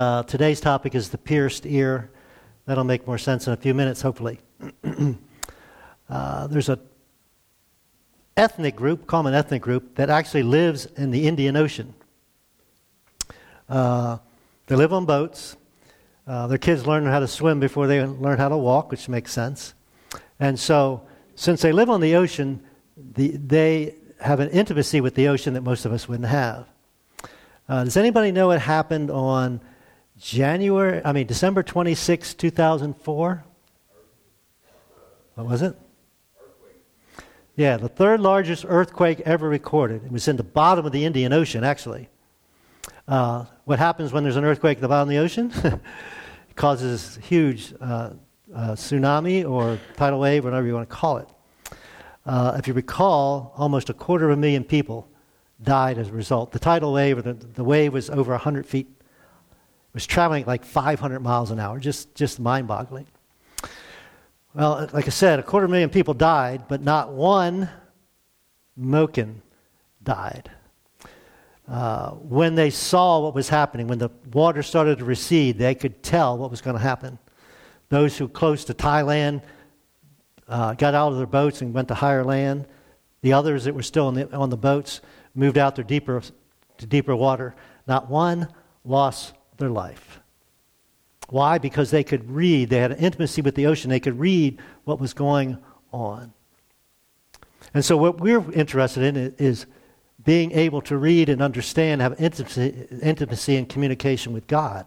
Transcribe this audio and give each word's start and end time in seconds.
Uh, 0.00 0.22
today's 0.22 0.60
topic 0.60 0.94
is 0.94 1.08
the 1.08 1.18
pierced 1.18 1.66
ear. 1.66 2.08
That'll 2.66 2.84
make 2.84 3.04
more 3.04 3.18
sense 3.18 3.48
in 3.48 3.52
a 3.52 3.56
few 3.56 3.74
minutes, 3.74 4.00
hopefully. 4.00 4.38
uh, 6.08 6.46
there's 6.46 6.68
a 6.68 6.78
ethnic 8.36 8.76
group, 8.76 9.08
common 9.08 9.34
ethnic 9.34 9.60
group, 9.60 9.96
that 9.96 10.08
actually 10.08 10.44
lives 10.44 10.86
in 10.86 11.10
the 11.10 11.26
Indian 11.26 11.56
Ocean. 11.56 11.94
Uh, 13.68 14.18
they 14.68 14.76
live 14.76 14.92
on 14.92 15.04
boats. 15.04 15.56
Uh, 16.28 16.46
their 16.46 16.58
kids 16.58 16.86
learn 16.86 17.04
how 17.04 17.18
to 17.18 17.26
swim 17.26 17.58
before 17.58 17.88
they 17.88 18.00
learn 18.06 18.38
how 18.38 18.48
to 18.48 18.56
walk, 18.56 18.92
which 18.92 19.08
makes 19.08 19.32
sense. 19.32 19.74
And 20.38 20.60
so, 20.60 21.02
since 21.34 21.60
they 21.60 21.72
live 21.72 21.90
on 21.90 22.00
the 22.00 22.14
ocean, 22.14 22.62
the, 22.96 23.30
they 23.30 23.96
have 24.20 24.38
an 24.38 24.50
intimacy 24.50 25.00
with 25.00 25.16
the 25.16 25.26
ocean 25.26 25.54
that 25.54 25.62
most 25.62 25.84
of 25.84 25.92
us 25.92 26.08
wouldn't 26.08 26.28
have. 26.28 26.68
Uh, 27.68 27.82
does 27.82 27.96
anybody 27.96 28.30
know 28.30 28.46
what 28.46 28.60
happened 28.60 29.10
on 29.10 29.60
January, 30.18 31.00
I 31.04 31.12
mean, 31.12 31.26
December 31.26 31.62
26, 31.62 32.34
2004? 32.34 33.44
What 35.34 35.46
was 35.46 35.62
it? 35.62 35.76
Yeah, 37.54 37.76
the 37.76 37.88
third 37.88 38.20
largest 38.20 38.64
earthquake 38.68 39.20
ever 39.20 39.48
recorded. 39.48 40.04
It 40.04 40.12
was 40.12 40.26
in 40.28 40.36
the 40.36 40.44
bottom 40.44 40.86
of 40.86 40.92
the 40.92 41.04
Indian 41.04 41.32
Ocean, 41.32 41.64
actually. 41.64 42.08
Uh, 43.06 43.44
what 43.64 43.78
happens 43.78 44.12
when 44.12 44.22
there's 44.22 44.36
an 44.36 44.44
earthquake 44.44 44.78
at 44.78 44.80
the 44.80 44.88
bottom 44.88 45.08
of 45.08 45.12
the 45.12 45.18
ocean? 45.18 45.52
it 46.50 46.56
causes 46.56 47.18
huge 47.22 47.72
uh, 47.80 48.10
uh, 48.54 48.72
tsunami 48.72 49.48
or 49.48 49.78
tidal 49.96 50.20
wave, 50.20 50.44
whatever 50.44 50.66
you 50.66 50.74
want 50.74 50.88
to 50.88 50.94
call 50.94 51.18
it. 51.18 51.28
Uh, 52.26 52.56
if 52.58 52.68
you 52.68 52.74
recall, 52.74 53.54
almost 53.56 53.88
a 53.88 53.94
quarter 53.94 54.26
of 54.26 54.32
a 54.32 54.36
million 54.36 54.62
people 54.62 55.08
died 55.62 55.96
as 55.96 56.08
a 56.08 56.12
result. 56.12 56.52
The 56.52 56.58
tidal 56.58 56.92
wave, 56.92 57.18
or 57.18 57.22
the, 57.22 57.34
the 57.34 57.64
wave 57.64 57.92
was 57.92 58.10
over 58.10 58.32
100 58.32 58.66
feet 58.66 58.97
was 59.92 60.06
traveling 60.06 60.44
like 60.46 60.64
500 60.64 61.20
miles 61.20 61.50
an 61.50 61.58
hour, 61.58 61.78
just, 61.78 62.14
just 62.14 62.40
mind 62.40 62.68
boggling. 62.68 63.06
Well, 64.54 64.88
like 64.92 65.06
I 65.06 65.10
said, 65.10 65.38
a 65.38 65.42
quarter 65.42 65.68
million 65.68 65.90
people 65.90 66.14
died, 66.14 66.64
but 66.68 66.82
not 66.82 67.12
one 67.12 67.68
Moken 68.78 69.36
died. 70.02 70.50
Uh, 71.68 72.12
when 72.12 72.54
they 72.54 72.70
saw 72.70 73.20
what 73.20 73.34
was 73.34 73.48
happening, 73.48 73.88
when 73.88 73.98
the 73.98 74.08
water 74.32 74.62
started 74.62 74.98
to 74.98 75.04
recede, 75.04 75.58
they 75.58 75.74
could 75.74 76.02
tell 76.02 76.38
what 76.38 76.50
was 76.50 76.62
going 76.62 76.76
to 76.76 76.82
happen. 76.82 77.18
Those 77.90 78.16
who 78.16 78.26
close 78.26 78.64
to 78.64 78.74
Thailand 78.74 79.42
uh, 80.48 80.74
got 80.74 80.94
out 80.94 81.12
of 81.12 81.18
their 81.18 81.26
boats 81.26 81.60
and 81.60 81.74
went 81.74 81.88
to 81.88 81.94
higher 81.94 82.24
land. 82.24 82.66
The 83.20 83.34
others 83.34 83.64
that 83.64 83.74
were 83.74 83.82
still 83.82 84.10
the, 84.12 84.34
on 84.34 84.48
the 84.48 84.56
boats 84.56 85.02
moved 85.34 85.58
out 85.58 85.76
to 85.76 85.84
deeper, 85.84 86.22
to 86.78 86.86
deeper 86.86 87.14
water. 87.14 87.54
Not 87.86 88.08
one 88.08 88.48
lost 88.84 89.34
their 89.58 89.70
life. 89.70 90.20
Why? 91.28 91.58
Because 91.58 91.90
they 91.90 92.04
could 92.04 92.30
read, 92.30 92.70
they 92.70 92.78
had 92.78 92.92
an 92.92 92.98
intimacy 92.98 93.42
with 93.42 93.54
the 93.54 93.66
ocean, 93.66 93.90
they 93.90 94.00
could 94.00 94.18
read 94.18 94.58
what 94.84 94.98
was 94.98 95.12
going 95.12 95.58
on. 95.92 96.32
And 97.74 97.84
so, 97.84 97.96
what 97.96 98.18
we're 98.18 98.50
interested 98.52 99.02
in 99.02 99.34
is 99.38 99.66
being 100.24 100.52
able 100.52 100.80
to 100.82 100.96
read 100.96 101.28
and 101.28 101.42
understand, 101.42 102.00
have 102.00 102.18
intimacy, 102.20 102.86
intimacy 103.02 103.56
and 103.56 103.68
communication 103.68 104.32
with 104.32 104.46
God. 104.46 104.86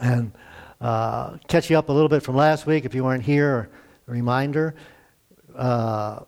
And 0.00 0.32
uh, 0.80 1.36
catch 1.46 1.70
you 1.70 1.78
up 1.78 1.88
a 1.88 1.92
little 1.92 2.08
bit 2.08 2.22
from 2.22 2.36
last 2.36 2.66
week 2.66 2.84
if 2.84 2.94
you 2.94 3.04
weren't 3.04 3.22
here, 3.22 3.70
a 4.08 4.10
reminder. 4.10 4.74
Uh, 5.54 6.20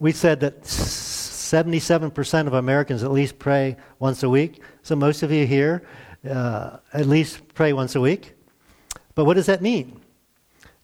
we 0.00 0.12
said 0.12 0.40
that 0.40 0.62
77% 0.62 2.46
of 2.46 2.54
Americans 2.54 3.02
at 3.02 3.10
least 3.10 3.38
pray 3.38 3.76
once 3.98 4.22
a 4.22 4.28
week. 4.28 4.62
So, 4.82 4.96
most 4.96 5.22
of 5.22 5.30
you 5.30 5.46
here 5.46 5.86
uh, 6.28 6.78
at 6.92 7.06
least 7.06 7.54
pray 7.54 7.72
once 7.72 7.94
a 7.94 8.00
week. 8.00 8.34
But 9.14 9.24
what 9.24 9.34
does 9.34 9.46
that 9.46 9.62
mean? 9.62 10.00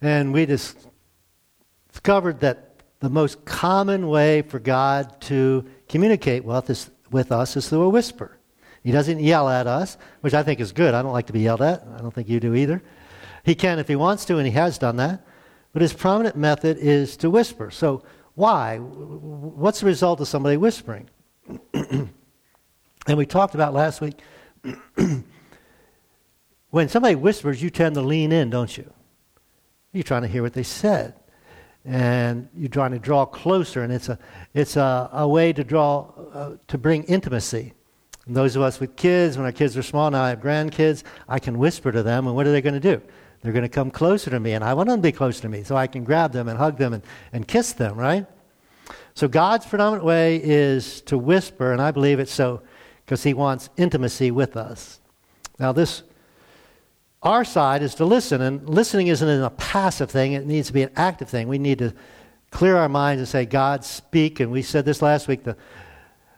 And 0.00 0.32
we 0.32 0.46
discovered 0.46 2.40
that 2.40 2.80
the 3.00 3.08
most 3.08 3.44
common 3.44 4.08
way 4.08 4.42
for 4.42 4.58
God 4.58 5.20
to 5.22 5.64
communicate 5.88 6.44
with 6.44 6.70
us, 6.70 6.90
with 7.10 7.32
us 7.32 7.56
is 7.56 7.68
through 7.68 7.82
a 7.82 7.88
whisper. 7.88 8.38
He 8.82 8.92
doesn't 8.92 9.20
yell 9.20 9.48
at 9.48 9.66
us, 9.66 9.96
which 10.20 10.34
I 10.34 10.42
think 10.42 10.60
is 10.60 10.72
good. 10.72 10.94
I 10.94 11.02
don't 11.02 11.12
like 11.12 11.26
to 11.26 11.32
be 11.32 11.40
yelled 11.40 11.62
at. 11.62 11.86
I 11.96 11.98
don't 11.98 12.12
think 12.12 12.28
you 12.28 12.38
do 12.40 12.54
either. 12.54 12.82
He 13.44 13.54
can 13.54 13.78
if 13.78 13.88
he 13.88 13.96
wants 13.96 14.24
to, 14.26 14.36
and 14.36 14.46
he 14.46 14.52
has 14.52 14.78
done 14.78 14.96
that. 14.96 15.24
But 15.72 15.82
his 15.82 15.92
prominent 15.92 16.36
method 16.36 16.78
is 16.78 17.16
to 17.18 17.30
whisper. 17.30 17.70
So, 17.70 18.02
why? 18.34 18.78
What's 18.78 19.80
the 19.80 19.86
result 19.86 20.20
of 20.20 20.28
somebody 20.28 20.56
whispering? 20.56 21.08
and 21.74 22.08
we 23.06 23.26
talked 23.26 23.54
about 23.54 23.74
last 23.74 24.00
week 24.00 24.18
when 26.70 26.88
somebody 26.88 27.14
whispers, 27.14 27.62
you 27.62 27.70
tend 27.70 27.94
to 27.94 28.00
lean 28.00 28.32
in, 28.32 28.50
don't 28.50 28.76
you? 28.76 28.92
You're 29.92 30.04
trying 30.04 30.22
to 30.22 30.28
hear 30.28 30.42
what 30.42 30.52
they 30.52 30.62
said. 30.62 31.14
And 31.84 32.48
you're 32.56 32.70
trying 32.70 32.92
to 32.92 32.98
draw 32.98 33.26
closer, 33.26 33.82
and 33.82 33.92
it's 33.92 34.08
a, 34.08 34.18
it's 34.54 34.76
a, 34.76 35.10
a 35.12 35.28
way 35.28 35.52
to 35.52 35.62
draw, 35.62 36.10
uh, 36.32 36.56
to 36.68 36.78
bring 36.78 37.04
intimacy. 37.04 37.74
And 38.26 38.34
those 38.34 38.56
of 38.56 38.62
us 38.62 38.80
with 38.80 38.96
kids, 38.96 39.36
when 39.36 39.44
our 39.44 39.52
kids 39.52 39.76
are 39.76 39.82
small, 39.82 40.10
now 40.10 40.22
I 40.22 40.30
have 40.30 40.40
grandkids, 40.40 41.02
I 41.28 41.38
can 41.38 41.58
whisper 41.58 41.92
to 41.92 42.02
them, 42.02 42.26
and 42.26 42.34
what 42.34 42.46
are 42.46 42.52
they 42.52 42.62
going 42.62 42.74
to 42.74 42.80
do? 42.80 43.02
They're 43.42 43.52
going 43.52 43.64
to 43.64 43.68
come 43.68 43.90
closer 43.90 44.30
to 44.30 44.40
me, 44.40 44.54
and 44.54 44.64
I 44.64 44.72
want 44.72 44.88
them 44.88 44.98
to 44.98 45.02
be 45.02 45.12
closer 45.12 45.42
to 45.42 45.48
me 45.50 45.62
so 45.62 45.76
I 45.76 45.86
can 45.86 46.04
grab 46.04 46.32
them 46.32 46.48
and 46.48 46.58
hug 46.58 46.78
them 46.78 46.94
and, 46.94 47.02
and 47.34 47.46
kiss 47.46 47.74
them, 47.74 47.96
right? 47.96 48.26
So 49.14 49.28
God's 49.28 49.66
predominant 49.66 50.04
way 50.04 50.40
is 50.42 51.02
to 51.02 51.18
whisper, 51.18 51.72
and 51.72 51.82
I 51.82 51.90
believe 51.90 52.18
it's 52.18 52.32
so 52.32 52.62
because 53.04 53.22
He 53.22 53.34
wants 53.34 53.70
intimacy 53.76 54.30
with 54.30 54.56
us. 54.56 55.00
Now, 55.58 55.72
this, 55.72 56.02
our 57.22 57.44
side 57.44 57.82
is 57.82 57.94
to 57.96 58.04
listen, 58.04 58.40
and 58.40 58.68
listening 58.68 59.08
isn't 59.08 59.42
a 59.42 59.50
passive 59.50 60.10
thing, 60.10 60.32
it 60.32 60.46
needs 60.46 60.68
to 60.68 60.72
be 60.72 60.82
an 60.82 60.90
active 60.96 61.28
thing. 61.28 61.48
We 61.48 61.58
need 61.58 61.78
to 61.78 61.94
clear 62.50 62.76
our 62.76 62.88
minds 62.88 63.20
and 63.20 63.28
say, 63.28 63.44
God, 63.44 63.84
speak. 63.84 64.40
And 64.40 64.50
we 64.50 64.62
said 64.62 64.84
this 64.84 65.02
last 65.02 65.26
week, 65.26 65.44
the, 65.44 65.56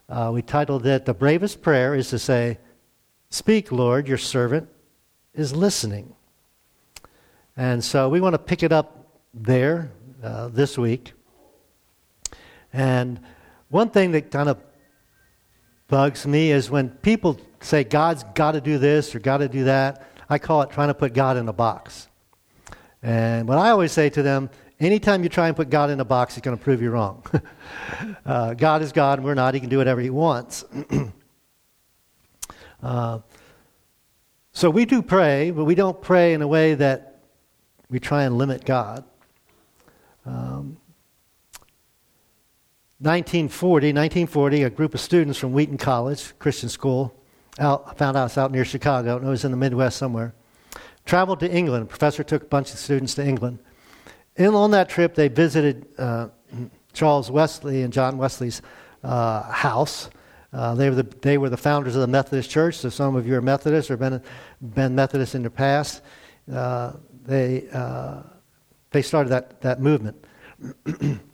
uh, 0.09 0.31
we 0.33 0.41
titled 0.41 0.85
it, 0.85 1.05
The 1.05 1.13
Bravest 1.13 1.61
Prayer 1.61 1.93
is 1.95 2.09
to 2.09 2.19
say, 2.19 2.57
Speak, 3.29 3.71
Lord, 3.71 4.07
your 4.07 4.17
servant 4.17 4.69
is 5.33 5.53
listening. 5.53 6.15
And 7.57 7.83
so 7.83 8.07
we 8.07 8.21
want 8.21 8.33
to 8.33 8.39
pick 8.39 8.63
it 8.63 8.71
up 8.71 9.07
there 9.33 9.91
uh, 10.23 10.47
this 10.47 10.77
week. 10.77 11.13
And 12.71 13.19
one 13.69 13.89
thing 13.89 14.11
that 14.11 14.31
kind 14.31 14.47
of 14.47 14.57
bugs 15.87 16.27
me 16.27 16.51
is 16.51 16.69
when 16.69 16.89
people 16.89 17.39
say 17.61 17.83
God's 17.83 18.23
got 18.35 18.51
to 18.53 18.61
do 18.61 18.77
this 18.77 19.15
or 19.15 19.19
got 19.19 19.37
to 19.37 19.47
do 19.47 19.65
that. 19.65 20.07
I 20.29 20.37
call 20.37 20.61
it 20.61 20.69
trying 20.69 20.89
to 20.89 20.93
put 20.93 21.13
God 21.13 21.37
in 21.37 21.47
a 21.47 21.53
box. 21.53 22.07
And 23.01 23.47
what 23.47 23.57
I 23.57 23.69
always 23.69 23.91
say 23.91 24.09
to 24.09 24.21
them, 24.21 24.49
anytime 24.79 25.23
you 25.23 25.29
try 25.29 25.47
and 25.47 25.55
put 25.55 25.69
God 25.69 25.89
in 25.89 25.99
a 25.99 26.05
box, 26.05 26.35
he's 26.35 26.41
going 26.41 26.57
to 26.57 26.63
prove 26.63 26.81
you 26.81 26.91
wrong. 26.91 27.23
uh, 28.25 28.53
God 28.53 28.81
is 28.81 28.91
God, 28.91 29.19
and 29.19 29.25
we're 29.25 29.33
not. 29.33 29.53
He 29.53 29.59
can 29.59 29.69
do 29.69 29.77
whatever 29.77 30.01
he 30.01 30.09
wants. 30.09 30.65
uh, 32.83 33.19
so 34.51 34.69
we 34.69 34.85
do 34.85 35.01
pray, 35.01 35.51
but 35.51 35.65
we 35.65 35.75
don't 35.75 36.01
pray 36.01 36.33
in 36.33 36.41
a 36.41 36.47
way 36.47 36.73
that 36.73 37.21
we 37.89 37.99
try 37.99 38.23
and 38.23 38.37
limit 38.37 38.65
God. 38.65 39.05
Um, 40.25 40.77
1940, 42.99 43.89
1940, 43.89 44.63
a 44.63 44.69
group 44.71 44.95
of 44.95 44.99
students 44.99 45.37
from 45.37 45.53
Wheaton 45.53 45.77
College, 45.77 46.33
Christian 46.39 46.67
school, 46.67 47.13
out, 47.59 47.95
found 47.95 48.17
out 48.17 48.25
it's 48.25 48.39
out 48.39 48.51
near 48.51 48.65
Chicago, 48.65 49.17
and 49.17 49.27
it 49.27 49.29
was 49.29 49.45
in 49.45 49.51
the 49.51 49.57
Midwest 49.57 49.97
somewhere, 49.97 50.33
traveled 51.05 51.39
to 51.41 51.51
England. 51.51 51.83
A 51.83 51.85
professor 51.85 52.23
took 52.23 52.41
a 52.41 52.45
bunch 52.47 52.73
of 52.73 52.79
students 52.79 53.13
to 53.13 53.23
England. 53.23 53.59
And 54.35 54.55
on 54.55 54.71
that 54.71 54.89
trip, 54.89 55.13
they 55.13 55.27
visited 55.27 55.85
uh, 55.99 56.29
Charles 56.91 57.29
Wesley 57.29 57.83
and 57.83 57.93
John 57.93 58.17
Wesley's 58.17 58.63
uh, 59.03 59.43
house. 59.43 60.09
Uh, 60.51 60.73
they, 60.73 60.89
were 60.89 60.95
the, 60.95 61.07
they 61.21 61.37
were 61.37 61.49
the 61.49 61.57
founders 61.57 61.93
of 61.95 62.01
the 62.01 62.07
Methodist 62.07 62.49
Church, 62.49 62.77
so 62.77 62.89
some 62.89 63.15
of 63.15 63.27
you 63.27 63.35
are 63.35 63.41
Methodists 63.41 63.91
or 63.91 63.97
been, 63.97 64.19
been 64.59 64.95
Methodists 64.95 65.35
in 65.35 65.43
the 65.43 65.51
past. 65.51 66.01
Uh, 66.51 66.93
they, 67.25 67.67
uh, 67.71 68.23
they 68.89 69.03
started 69.03 69.29
that, 69.29 69.61
that 69.61 69.79
movement. 69.79 70.25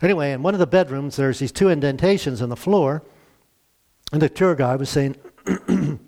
Anyway, 0.00 0.32
in 0.32 0.42
one 0.42 0.54
of 0.54 0.60
the 0.60 0.66
bedrooms, 0.66 1.16
there's 1.16 1.40
these 1.40 1.50
two 1.50 1.70
indentations 1.70 2.40
in 2.40 2.48
the 2.48 2.56
floor, 2.56 3.02
and 4.12 4.22
the 4.22 4.28
tour 4.28 4.54
guide 4.54 4.78
was 4.78 4.88
saying 4.88 5.16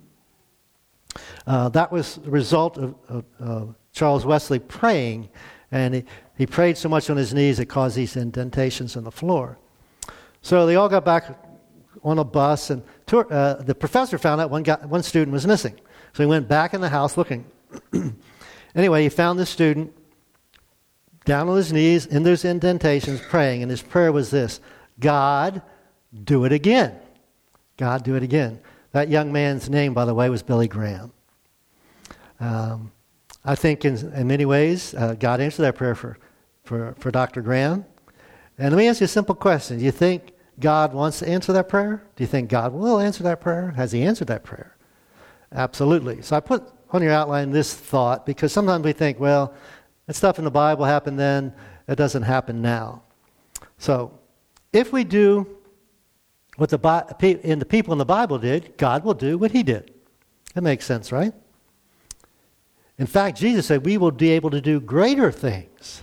uh, 1.46 1.68
that 1.70 1.90
was 1.90 2.16
the 2.16 2.30
result 2.30 2.78
of, 2.78 2.94
of, 3.08 3.24
of, 3.38 3.74
Charles 3.92 4.24
Wesley 4.24 4.60
praying, 4.60 5.28
and 5.72 5.96
he, 5.96 6.04
he 6.38 6.46
prayed 6.46 6.78
so 6.78 6.88
much 6.88 7.10
on 7.10 7.16
his 7.16 7.34
knees 7.34 7.58
it 7.58 7.66
caused 7.66 7.96
these 7.96 8.16
indentations 8.16 8.94
in 8.94 9.02
the 9.02 9.10
floor. 9.10 9.58
So 10.42 10.64
they 10.64 10.76
all 10.76 10.88
got 10.88 11.04
back 11.04 11.36
on 12.04 12.20
a 12.20 12.24
bus, 12.24 12.70
and 12.70 12.84
tour, 13.04 13.26
uh, 13.32 13.54
the 13.54 13.74
professor 13.74 14.16
found 14.16 14.40
out 14.40 14.48
one, 14.48 14.62
guy, 14.62 14.76
one 14.86 15.02
student 15.02 15.32
was 15.32 15.44
missing. 15.44 15.74
So 16.12 16.22
he 16.22 16.26
went 16.28 16.46
back 16.46 16.72
in 16.72 16.80
the 16.80 16.88
house 16.88 17.16
looking. 17.16 17.44
anyway, 18.76 19.02
he 19.02 19.08
found 19.08 19.40
this 19.40 19.50
student 19.50 19.92
down 21.24 21.48
on 21.48 21.56
his 21.56 21.72
knees 21.72 22.06
in 22.06 22.22
those 22.22 22.44
indentations 22.44 23.20
praying, 23.20 23.62
and 23.62 23.70
his 23.70 23.82
prayer 23.82 24.12
was 24.12 24.30
this 24.30 24.60
God, 24.98 25.62
do 26.24 26.44
it 26.44 26.52
again. 26.52 26.98
God, 27.76 28.04
do 28.04 28.14
it 28.14 28.22
again. 28.22 28.60
That 28.92 29.08
young 29.08 29.32
man's 29.32 29.70
name, 29.70 29.94
by 29.94 30.04
the 30.04 30.14
way, 30.14 30.28
was 30.28 30.42
Billy 30.42 30.68
Graham. 30.68 31.12
Um, 32.40 32.92
I 33.44 33.54
think 33.54 33.84
in, 33.84 33.96
in 34.12 34.26
many 34.26 34.44
ways, 34.44 34.94
uh, 34.94 35.14
God 35.14 35.40
answered 35.40 35.62
that 35.62 35.76
prayer 35.76 35.94
for, 35.94 36.18
for, 36.64 36.94
for 36.98 37.10
Dr. 37.10 37.40
Graham. 37.40 37.84
And 38.58 38.74
let 38.74 38.78
me 38.78 38.88
ask 38.88 39.00
you 39.00 39.06
a 39.06 39.08
simple 39.08 39.34
question. 39.34 39.78
Do 39.78 39.84
you 39.84 39.90
think 39.90 40.32
God 40.58 40.92
wants 40.92 41.20
to 41.20 41.28
answer 41.28 41.52
that 41.54 41.68
prayer? 41.68 42.02
Do 42.16 42.22
you 42.22 42.28
think 42.28 42.50
God 42.50 42.72
will 42.72 42.98
answer 42.98 43.22
that 43.22 43.40
prayer? 43.40 43.70
Has 43.76 43.92
He 43.92 44.02
answered 44.02 44.28
that 44.28 44.44
prayer? 44.44 44.76
Absolutely. 45.52 46.20
So 46.22 46.36
I 46.36 46.40
put 46.40 46.62
on 46.90 47.02
your 47.02 47.12
outline 47.12 47.50
this 47.50 47.72
thought 47.72 48.26
because 48.26 48.52
sometimes 48.52 48.84
we 48.84 48.92
think, 48.92 49.18
well, 49.18 49.54
stuff 50.16 50.38
in 50.38 50.44
the 50.44 50.50
Bible 50.50 50.84
happened 50.84 51.18
then, 51.18 51.52
it 51.88 51.96
doesn't 51.96 52.22
happen 52.22 52.62
now. 52.62 53.02
So 53.78 54.18
if 54.72 54.92
we 54.92 55.04
do 55.04 55.46
what 56.56 56.70
the, 56.70 57.40
and 57.44 57.60
the 57.60 57.66
people 57.66 57.92
in 57.92 57.98
the 57.98 58.04
Bible 58.04 58.38
did, 58.38 58.76
God 58.76 59.04
will 59.04 59.14
do 59.14 59.38
what 59.38 59.50
He 59.50 59.62
did. 59.62 59.92
That 60.54 60.62
makes 60.62 60.84
sense, 60.84 61.12
right? 61.12 61.32
In 62.98 63.06
fact, 63.06 63.38
Jesus 63.38 63.66
said, 63.66 63.84
We 63.84 63.96
will 63.96 64.10
be 64.10 64.30
able 64.30 64.50
to 64.50 64.60
do 64.60 64.80
greater 64.80 65.32
things. 65.32 66.02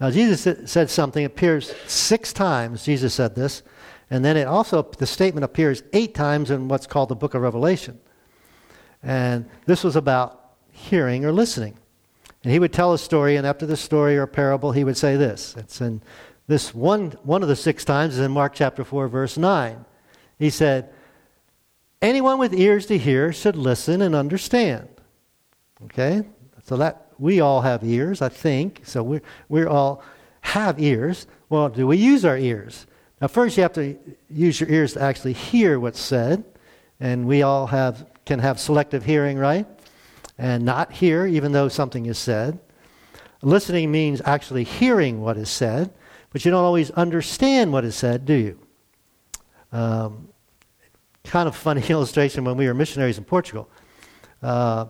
Now, 0.00 0.10
Jesus 0.10 0.70
said 0.70 0.90
something, 0.90 1.24
appears 1.24 1.74
six 1.86 2.32
times, 2.32 2.84
Jesus 2.84 3.14
said 3.14 3.34
this, 3.34 3.62
and 4.10 4.24
then 4.24 4.36
it 4.36 4.46
also, 4.46 4.82
the 4.82 5.06
statement 5.06 5.44
appears 5.44 5.82
eight 5.92 6.14
times 6.14 6.50
in 6.50 6.68
what's 6.68 6.86
called 6.86 7.08
the 7.08 7.16
book 7.16 7.34
of 7.34 7.42
Revelation. 7.42 7.98
And 9.02 9.48
this 9.66 9.82
was 9.82 9.96
about 9.96 10.54
hearing 10.70 11.24
or 11.24 11.32
listening. 11.32 11.76
And 12.44 12.52
he 12.52 12.58
would 12.58 12.72
tell 12.72 12.92
a 12.92 12.98
story, 12.98 13.36
and 13.36 13.46
after 13.46 13.66
the 13.66 13.76
story 13.76 14.16
or 14.16 14.26
parable, 14.26 14.72
he 14.72 14.84
would 14.84 14.96
say 14.96 15.16
this. 15.16 15.56
It's 15.56 15.80
in 15.80 16.00
this 16.46 16.74
one, 16.74 17.10
one 17.22 17.42
of 17.42 17.48
the 17.48 17.56
six 17.56 17.84
times 17.84 18.14
is 18.14 18.20
in 18.20 18.30
Mark 18.30 18.54
chapter 18.54 18.84
4, 18.84 19.08
verse 19.08 19.36
9. 19.36 19.84
He 20.38 20.50
said, 20.50 20.90
Anyone 22.00 22.38
with 22.38 22.54
ears 22.54 22.86
to 22.86 22.96
hear 22.96 23.32
should 23.32 23.56
listen 23.56 24.02
and 24.02 24.14
understand. 24.14 24.88
Okay? 25.84 26.22
So 26.64 26.76
that 26.76 27.08
we 27.18 27.40
all 27.40 27.62
have 27.62 27.82
ears, 27.82 28.22
I 28.22 28.28
think. 28.28 28.82
So 28.84 29.02
we 29.02 29.20
we 29.48 29.64
all 29.64 30.02
have 30.40 30.80
ears. 30.80 31.26
Well, 31.48 31.68
do 31.68 31.86
we 31.86 31.96
use 31.96 32.24
our 32.24 32.38
ears? 32.38 32.86
Now, 33.20 33.26
first 33.26 33.56
you 33.56 33.62
have 33.64 33.72
to 33.72 33.98
use 34.30 34.60
your 34.60 34.68
ears 34.70 34.92
to 34.92 35.02
actually 35.02 35.32
hear 35.32 35.80
what's 35.80 36.00
said, 36.00 36.44
and 37.00 37.26
we 37.26 37.42
all 37.42 37.66
have 37.66 38.06
can 38.24 38.38
have 38.38 38.60
selective 38.60 39.04
hearing, 39.04 39.38
right? 39.38 39.66
And 40.38 40.64
not 40.64 40.92
hear 40.92 41.26
even 41.26 41.52
though 41.52 41.68
something 41.68 42.06
is 42.06 42.16
said. 42.16 42.60
Listening 43.42 43.90
means 43.90 44.22
actually 44.24 44.64
hearing 44.64 45.20
what 45.20 45.36
is 45.36 45.50
said, 45.50 45.92
but 46.30 46.44
you 46.44 46.50
don't 46.50 46.64
always 46.64 46.90
understand 46.92 47.72
what 47.72 47.84
is 47.84 47.94
said, 47.94 48.24
do 48.24 48.34
you? 48.34 48.58
Um, 49.72 50.28
kind 51.24 51.48
of 51.48 51.54
funny 51.56 51.82
illustration 51.88 52.44
when 52.44 52.56
we 52.56 52.66
were 52.66 52.74
missionaries 52.74 53.18
in 53.18 53.24
Portugal. 53.24 53.68
Uh, 54.42 54.86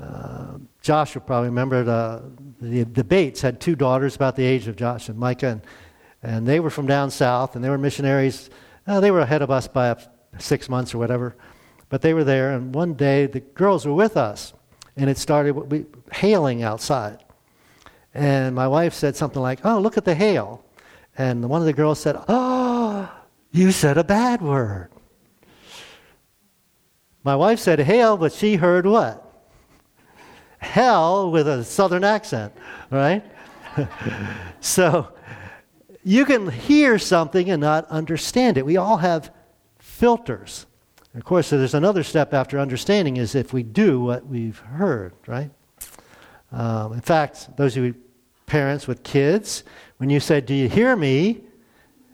uh, 0.00 0.58
Josh 0.82 1.14
will 1.14 1.22
probably 1.22 1.48
remember 1.48 1.82
the, 1.82 2.22
the 2.60 2.84
debates 2.84 3.40
had 3.40 3.60
two 3.60 3.74
daughters 3.74 4.16
about 4.16 4.36
the 4.36 4.44
age 4.44 4.68
of 4.68 4.76
Josh 4.76 5.08
and 5.08 5.18
Micah, 5.18 5.48
and, 5.48 5.62
and 6.22 6.46
they 6.46 6.60
were 6.60 6.70
from 6.70 6.86
down 6.86 7.10
south, 7.10 7.56
and 7.56 7.64
they 7.64 7.68
were 7.68 7.78
missionaries. 7.78 8.50
Uh, 8.86 9.00
they 9.00 9.10
were 9.10 9.20
ahead 9.20 9.42
of 9.42 9.50
us 9.50 9.66
by 9.66 9.96
six 10.38 10.68
months 10.68 10.94
or 10.94 10.98
whatever, 10.98 11.36
but 11.90 12.00
they 12.00 12.14
were 12.14 12.24
there. 12.24 12.52
And 12.52 12.74
one 12.74 12.94
day 12.94 13.26
the 13.26 13.40
girls 13.40 13.84
were 13.84 13.92
with 13.92 14.16
us, 14.16 14.54
and 14.96 15.10
it 15.10 15.18
started 15.18 15.86
hailing 16.12 16.62
outside. 16.62 17.18
And 18.14 18.54
my 18.54 18.66
wife 18.66 18.94
said 18.94 19.14
something 19.14 19.42
like, 19.42 19.60
"Oh, 19.64 19.78
look 19.78 19.98
at 19.98 20.06
the 20.06 20.14
hail," 20.14 20.64
and 21.18 21.48
one 21.50 21.60
of 21.60 21.66
the 21.66 21.74
girls 21.74 22.00
said, 22.00 22.16
"Oh, 22.26 23.10
you 23.52 23.70
said 23.70 23.98
a 23.98 24.04
bad 24.04 24.40
word." 24.40 24.88
My 27.22 27.36
wife 27.36 27.58
said 27.58 27.80
hail, 27.80 28.16
but 28.16 28.32
she 28.32 28.56
heard 28.56 28.86
what? 28.86 29.26
hell 30.58 31.30
with 31.30 31.46
a 31.46 31.64
southern 31.64 32.02
accent, 32.02 32.54
right? 32.90 33.22
so 34.60 35.12
you 36.02 36.24
can 36.24 36.50
hear 36.50 36.98
something 36.98 37.50
and 37.50 37.60
not 37.60 37.86
understand 37.88 38.56
it. 38.56 38.64
We 38.64 38.78
all 38.78 38.96
have 38.96 39.30
filters. 39.78 40.66
Of 41.14 41.24
course, 41.24 41.50
there's 41.50 41.74
another 41.74 42.02
step 42.02 42.32
after 42.32 42.58
understanding 42.58 43.16
is 43.16 43.34
if 43.34 43.52
we 43.52 43.62
do 43.62 44.00
what 44.00 44.26
we've 44.26 44.58
heard, 44.58 45.12
right? 45.26 45.50
Um, 46.52 46.92
in 46.92 47.00
fact, 47.00 47.56
those 47.56 47.76
of 47.76 47.84
you 47.84 47.94
parents 48.46 48.86
with 48.86 49.02
kids, 49.02 49.64
when 49.98 50.10
you 50.10 50.20
say, 50.20 50.40
Do 50.40 50.54
you 50.54 50.68
hear 50.68 50.94
me? 50.96 51.40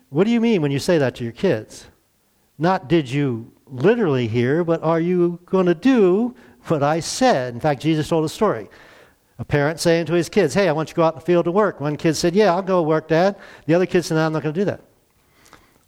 What 0.09 0.23
do 0.23 0.31
you 0.31 0.39
mean 0.39 0.61
when 0.61 0.71
you 0.71 0.79
say 0.79 0.97
that 0.97 1.15
to 1.15 1.23
your 1.23 1.33
kids? 1.33 1.87
Not 2.57 2.87
did 2.87 3.09
you 3.09 3.51
literally 3.67 4.27
hear, 4.27 4.63
but 4.63 4.81
are 4.81 4.99
you 4.99 5.39
going 5.45 5.65
to 5.65 5.75
do 5.75 6.35
what 6.69 6.83
I 6.83 6.99
said. 6.99 7.53
In 7.53 7.59
fact, 7.59 7.81
Jesus 7.81 8.07
told 8.07 8.25
a 8.25 8.29
story. 8.29 8.69
A 9.39 9.45
parent 9.45 9.79
saying 9.79 10.07
to 10.07 10.13
his 10.13 10.29
kids, 10.29 10.53
Hey, 10.53 10.67
I 10.67 10.71
want 10.71 10.89
you 10.89 10.93
to 10.93 10.97
go 10.97 11.03
out 11.03 11.13
in 11.13 11.19
the 11.19 11.25
field 11.25 11.45
to 11.45 11.51
work. 11.51 11.79
One 11.79 11.95
kid 11.95 12.15
said, 12.15 12.35
Yeah, 12.35 12.53
I'll 12.53 12.63
go 12.63 12.81
work, 12.81 13.07
Dad. 13.07 13.35
The 13.65 13.73
other 13.73 13.85
kid 13.85 14.03
said, 14.03 14.15
No, 14.15 14.25
I'm 14.25 14.33
not 14.33 14.41
going 14.41 14.53
to 14.53 14.59
do 14.59 14.65
that. 14.65 14.81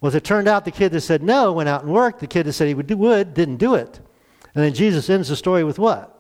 Well, 0.02 0.08
as 0.08 0.16
it 0.16 0.24
turned 0.24 0.48
out, 0.48 0.66
the 0.66 0.72
kid 0.72 0.92
that 0.94 1.02
said 1.02 1.22
no 1.22 1.52
went 1.52 1.70
out 1.70 1.84
and 1.84 1.92
worked. 1.92 2.20
The 2.20 2.28
kid 2.28 2.46
that 2.46 2.54
said 2.54 2.68
he 2.68 2.74
would, 2.74 2.90
would 2.92 3.34
didn't 3.34 3.58
do 3.58 3.76
it. 3.76 4.00
And 4.56 4.64
then 4.64 4.74
Jesus 4.74 5.10
ends 5.10 5.30
the 5.30 5.36
story 5.36 5.64
with 5.64 5.78
what? 5.78 6.16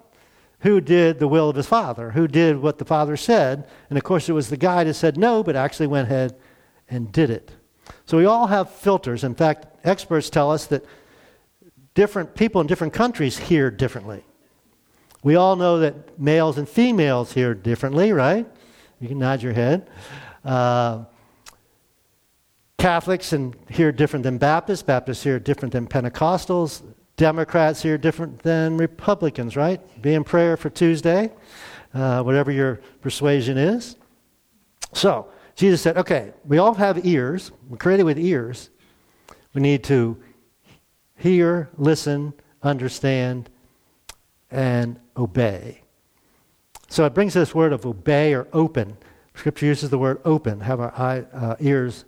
Who 0.62 0.82
did 0.82 1.20
the 1.20 1.28
will 1.28 1.50
of 1.50 1.56
his 1.56 1.68
father? 1.68 2.12
Who 2.12 2.28
did 2.28 2.58
what 2.62 2.78
the 2.78 2.86
father 2.86 3.16
said? 3.16 3.68
And 3.90 3.98
of 3.98 4.04
course, 4.04 4.28
it 4.28 4.34
was 4.34 4.50
the 4.50 4.58
guy 4.58 4.84
that 4.84 4.94
said 4.94 5.18
no, 5.18 5.42
but 5.42 5.56
actually 5.56 5.88
went 5.88 6.12
ahead 6.12 6.36
and 6.90 7.12
did 7.12 7.30
it. 7.30 7.52
So 8.06 8.18
we 8.18 8.26
all 8.26 8.48
have 8.48 8.70
filters. 8.70 9.24
In 9.24 9.36
fact, 9.36 9.68
experts 9.86 10.30
tell 10.30 10.52
us 10.52 10.66
that 10.68 10.86
different 11.94 12.36
people 12.36 12.60
in 12.60 12.68
different 12.68 12.94
countries 12.94 13.38
hear 13.38 13.72
differently. 13.72 14.26
We 15.24 15.36
all 15.36 15.56
know 15.56 15.80
that 15.80 16.20
males 16.20 16.58
and 16.58 16.68
females 16.68 17.34
hear 17.34 17.54
differently, 17.54 18.12
right? 18.12 18.48
You 19.00 19.08
can 19.08 19.20
nod 19.20 19.42
your 19.42 19.54
head. 19.54 19.90
Uh, 20.44 21.06
Catholics 22.80 23.34
and 23.34 23.56
hear 23.70 23.92
different 23.92 24.24
than 24.24 24.38
Baptists. 24.38 24.82
Baptists 24.82 25.22
hear 25.22 25.38
different 25.38 25.74
than 25.74 25.86
Pentecostals. 25.86 26.82
Democrats 27.18 27.82
hear 27.82 27.98
different 27.98 28.40
than 28.40 28.78
Republicans, 28.78 29.58
right? 29.58 29.82
Be 30.02 30.14
in 30.14 30.24
prayer 30.24 30.56
for 30.56 30.70
Tuesday, 30.70 31.30
uh, 31.94 32.24
whatever 32.24 32.52
your 32.52 32.80
persuasion 33.02 33.58
is. 33.58 33.98
So, 34.94 35.28
Jesus 35.56 35.82
said, 35.82 35.98
okay, 35.98 36.32
we 36.46 36.58
all 36.58 36.74
have 36.74 37.06
ears. 37.06 37.52
We're 37.68 37.76
created 37.76 38.04
with 38.04 38.18
ears. 38.18 38.70
We 39.54 39.62
need 39.62 39.84
to 39.84 40.18
hear, 41.18 41.70
listen, 41.78 42.34
understand, 42.64 43.50
and 44.50 44.98
obey. 45.18 45.82
So 46.88 47.04
it 47.04 47.14
brings 47.14 47.34
this 47.34 47.54
word 47.54 47.74
of 47.74 47.86
obey 47.86 48.34
or 48.34 48.48
open. 48.54 48.96
Scripture 49.36 49.66
uses 49.66 49.90
the 49.90 49.98
word 49.98 50.22
open, 50.24 50.62
have 50.62 50.80
our 50.80 50.94
eye, 50.98 51.26
uh, 51.34 51.56
ears 51.60 52.06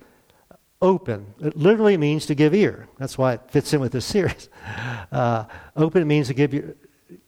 open. 0.82 1.34
It 1.40 1.56
literally 1.56 1.98
means 1.98 2.26
to 2.28 2.36
give 2.36 2.54
ear. 2.54 2.88
That's 2.98 3.18
why 3.18 3.34
it 3.34 3.42
fits 3.50 3.74
in 3.74 3.82
with 3.82 3.92
this 3.92 4.06
series. 4.18 4.50
Uh, 5.12 5.46
open 5.76 6.08
means 6.08 6.28
to 6.28 6.34
give, 6.34 6.54
ear, 6.54 6.76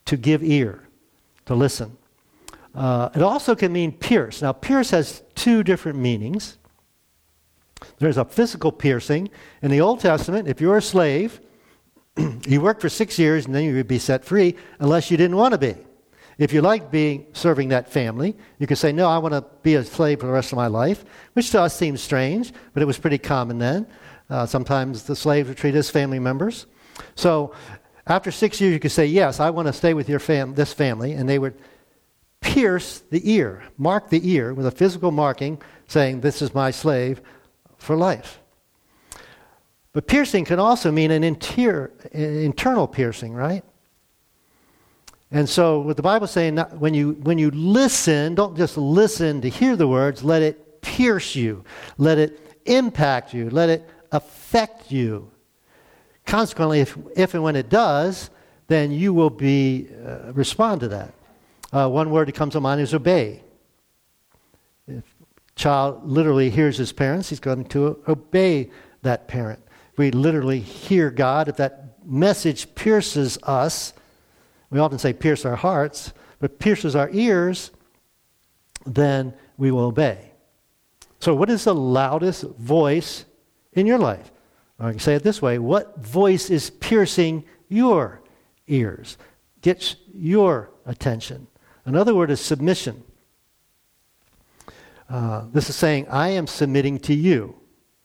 to 0.06 0.18
give 0.18 0.44
ear, 0.44 0.88
to 1.46 1.56
listen. 1.56 1.98
Uh, 2.74 3.10
it 3.16 3.22
also 3.22 3.56
can 3.56 3.72
mean 3.72 3.92
pierce. 3.92 4.42
Now, 4.42 4.52
pierce 4.52 4.90
has 4.92 5.24
two 5.36 5.64
different 5.64 6.00
meanings. 6.00 6.58
There's 8.00 8.18
a 8.18 8.26
physical 8.26 8.72
piercing. 8.72 9.30
In 9.62 9.70
the 9.70 9.82
Old 9.82 10.00
Testament, 10.00 10.48
if 10.48 10.60
you're 10.60 10.78
a 10.78 10.82
slave, 10.82 11.40
you 12.48 12.62
worked 12.62 12.82
for 12.82 12.90
six 12.90 13.20
years 13.20 13.46
and 13.46 13.54
then 13.54 13.64
you 13.64 13.76
would 13.76 13.88
be 13.88 14.00
set 14.00 14.26
free 14.26 14.56
unless 14.80 15.12
you 15.12 15.18
didn't 15.18 15.38
want 15.38 15.52
to 15.52 15.58
be. 15.58 15.76
If 16.38 16.54
you 16.54 16.62
like 16.62 16.92
being 16.92 17.28
serving 17.34 17.70
that 17.70 17.90
family, 17.90 18.36
you 18.58 18.68
could 18.68 18.78
say, 18.78 18.92
No, 18.92 19.08
I 19.08 19.18
want 19.18 19.34
to 19.34 19.46
be 19.62 19.76
a 19.76 19.84
slave 19.84 20.20
for 20.20 20.26
the 20.26 20.32
rest 20.32 20.52
of 20.52 20.56
my 20.56 20.68
life, 20.68 21.06
which 21.34 21.52
to 21.52 21.62
us 21.62 21.76
seems 21.76 22.02
strange, 22.02 22.52
but 22.74 22.82
it 22.82 22.86
was 22.86 22.98
pretty 22.98 23.18
common 23.18 23.60
then. 23.60 23.88
Uh, 24.30 24.46
sometimes 24.46 25.04
the 25.04 25.16
slaves 25.16 25.48
were 25.48 25.56
treated 25.56 25.78
as 25.78 25.90
family 25.90 26.20
members. 26.20 26.66
So 27.16 27.54
after 28.08 28.32
six 28.32 28.60
years, 28.60 28.74
you 28.74 28.80
could 28.80 28.92
say, 28.92 29.06
Yes, 29.06 29.40
I 29.40 29.50
want 29.50 29.68
to 29.68 29.74
stay 29.74 29.94
with 29.94 30.10
your 30.10 30.20
fam- 30.20 30.56
this 30.56 30.74
family, 30.74 31.14
and 31.14 31.30
they 31.30 31.40
would 31.40 31.56
pierce 32.42 33.00
the 33.10 33.32
ear, 33.32 33.64
mark 33.78 34.10
the 34.10 34.30
ear 34.30 34.54
with 34.54 34.66
a 34.66 34.72
physical 34.72 35.12
marking, 35.12 35.62
saying, 35.88 36.22
This 36.22 36.42
is 36.42 36.54
my 36.54 36.72
slave 36.72 37.22
for 37.78 37.96
life. 37.96 38.40
But 39.94 40.08
piercing 40.08 40.46
can 40.46 40.60
also 40.60 40.92
mean 40.92 41.12
an 41.12 41.24
interior, 41.24 41.92
internal 42.12 42.88
piercing, 42.88 43.34
right? 43.34 43.64
And 45.34 45.50
so, 45.50 45.82
what 45.82 45.98
the 45.98 46.04
Bible 46.04 46.26
is 46.26 46.32
saying, 46.32 46.58
when 46.58 46.94
you, 46.94 47.14
when 47.24 47.38
you 47.38 47.52
listen, 47.52 48.36
don't 48.36 48.56
just 48.56 48.78
listen 48.78 49.42
to 49.42 49.50
hear 49.50 49.76
the 49.76 49.88
words, 49.88 50.24
let 50.24 50.42
it 50.42 50.82
pierce 50.82 51.36
you, 51.36 51.66
let 51.98 52.18
it 52.18 52.40
impact 52.66 53.34
you, 53.34 53.50
let 53.50 53.68
it 53.70 53.90
affect 54.12 54.92
you. 54.92 55.30
Consequently, 56.26 56.80
if, 56.80 56.96
if 57.18 57.34
and 57.34 57.44
when 57.44 57.56
it 57.56 57.68
does, 57.68 58.30
then 58.68 58.92
you 58.92 59.14
will 59.14 59.30
be 59.30 59.90
uh, 60.06 60.32
respond 60.32 60.80
to 60.82 60.88
that. 60.88 61.14
Uh, 61.74 61.90
one 61.90 62.12
word 62.12 62.30
that 62.30 62.36
comes 62.36 62.54
to 62.54 62.62
mind 62.62 62.80
is 62.80 62.94
obey. 62.94 63.42
If 64.88 65.04
child 65.56 66.08
literally 66.08 66.50
hears 66.50 66.78
his 66.78 66.94
parents, 66.94 67.30
he's 67.30 67.40
going 67.40 67.66
to 67.66 68.02
obey 68.08 68.70
that 69.02 69.28
parent 69.28 69.60
we 69.98 70.12
literally 70.12 70.60
hear 70.60 71.10
God, 71.10 71.48
if 71.48 71.58
that 71.58 71.98
message 72.06 72.74
pierces 72.76 73.38
us, 73.44 73.94
we 74.74 74.80
often 74.80 74.98
say 74.98 75.14
pierce 75.14 75.46
our 75.46 75.56
hearts, 75.56 76.14
but 76.40 76.58
pierces 76.58 76.96
our 76.96 77.10
ears, 77.12 77.70
then 78.88 79.34
we 79.56 79.70
will 79.70 79.86
obey. 79.86 80.32
So, 81.20 81.36
what 81.36 81.50
is 81.52 81.64
the 81.64 81.76
loudest 81.76 82.44
voice 82.58 83.26
in 83.74 83.86
your 83.86 84.00
life? 84.00 84.32
Or 84.80 84.88
I 84.88 84.90
can 84.90 85.00
say 85.00 85.14
it 85.14 85.24
this 85.24 85.42
way 85.42 85.60
what 85.60 86.00
voice 86.00 86.50
is 86.50 86.72
piercing 86.72 87.46
your 87.70 88.22
ears? 88.68 89.18
Gets 89.62 89.96
your 90.12 90.72
attention. 90.88 91.48
Another 91.86 92.16
word 92.16 92.32
is 92.32 92.42
submission. 92.42 93.04
Uh, 95.08 95.46
this 95.52 95.70
is 95.70 95.76
saying, 95.76 96.08
I 96.10 96.30
am 96.30 96.48
submitting 96.48 96.98
to 97.02 97.14
you, 97.14 97.56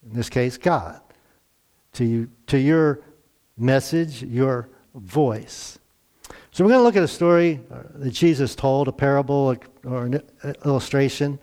in 0.05 0.15
this 0.15 0.29
case, 0.29 0.59
God, 0.59 1.01
to, 1.95 2.05
you, 2.05 2.31
to 2.49 2.59
your 2.59 3.01
message, 3.57 4.23
your 4.23 4.69
voice. 4.95 5.78
So 6.59 6.65
we're 6.65 6.71
going 6.71 6.81
to 6.81 6.85
look 6.87 6.97
at 6.97 7.05
a 7.05 7.07
story 7.07 7.61
uh, 7.71 7.83
that 8.01 8.11
Jesus 8.11 8.57
told, 8.57 8.89
a 8.89 8.93
parable 8.93 9.57
or 9.85 10.07
an 10.07 10.21
illustration. 10.65 11.39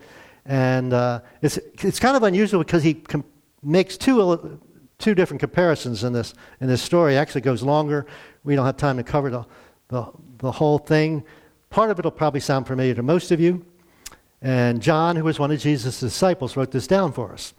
And 0.45 0.91
uh, 0.91 1.22
it's, 1.41 1.57
it's 1.81 2.01
kind 2.01 2.17
of 2.17 2.24
unusual 2.24 2.62
because 2.62 2.84
he 2.84 2.95
com- 2.95 3.24
makes 3.63 3.95
two, 3.95 4.60
two 4.98 5.15
different 5.15 5.39
comparisons 5.39 6.03
in 6.03 6.12
this, 6.12 6.34
in 6.60 6.67
this 6.67 6.81
story. 6.81 7.15
It 7.15 7.19
actually 7.19 7.39
goes 7.39 7.63
longer. 7.63 8.05
We 8.43 8.57
don't 8.57 8.65
have 8.65 8.75
time 8.75 8.98
to 8.98 9.03
cover 9.03 9.29
the, 9.29 9.45
the, 9.88 10.12
the 10.39 10.51
whole 10.51 10.79
thing. 10.79 11.24
Part 11.69 11.91
of 11.91 11.98
it 11.98 12.03
will 12.03 12.12
probably 12.12 12.41
sound 12.41 12.67
familiar 12.67 12.93
to 12.95 13.01
most 13.01 13.31
of 13.31 13.39
you. 13.39 13.65
And 14.41 14.81
John, 14.81 15.15
who 15.15 15.24
was 15.24 15.39
one 15.39 15.50
of 15.50 15.62
Jesus' 15.62 15.98
disciples, 15.98 16.57
wrote 16.57 16.72
this 16.72 16.88
down 16.88 17.13
for 17.13 17.31
us. 17.31 17.53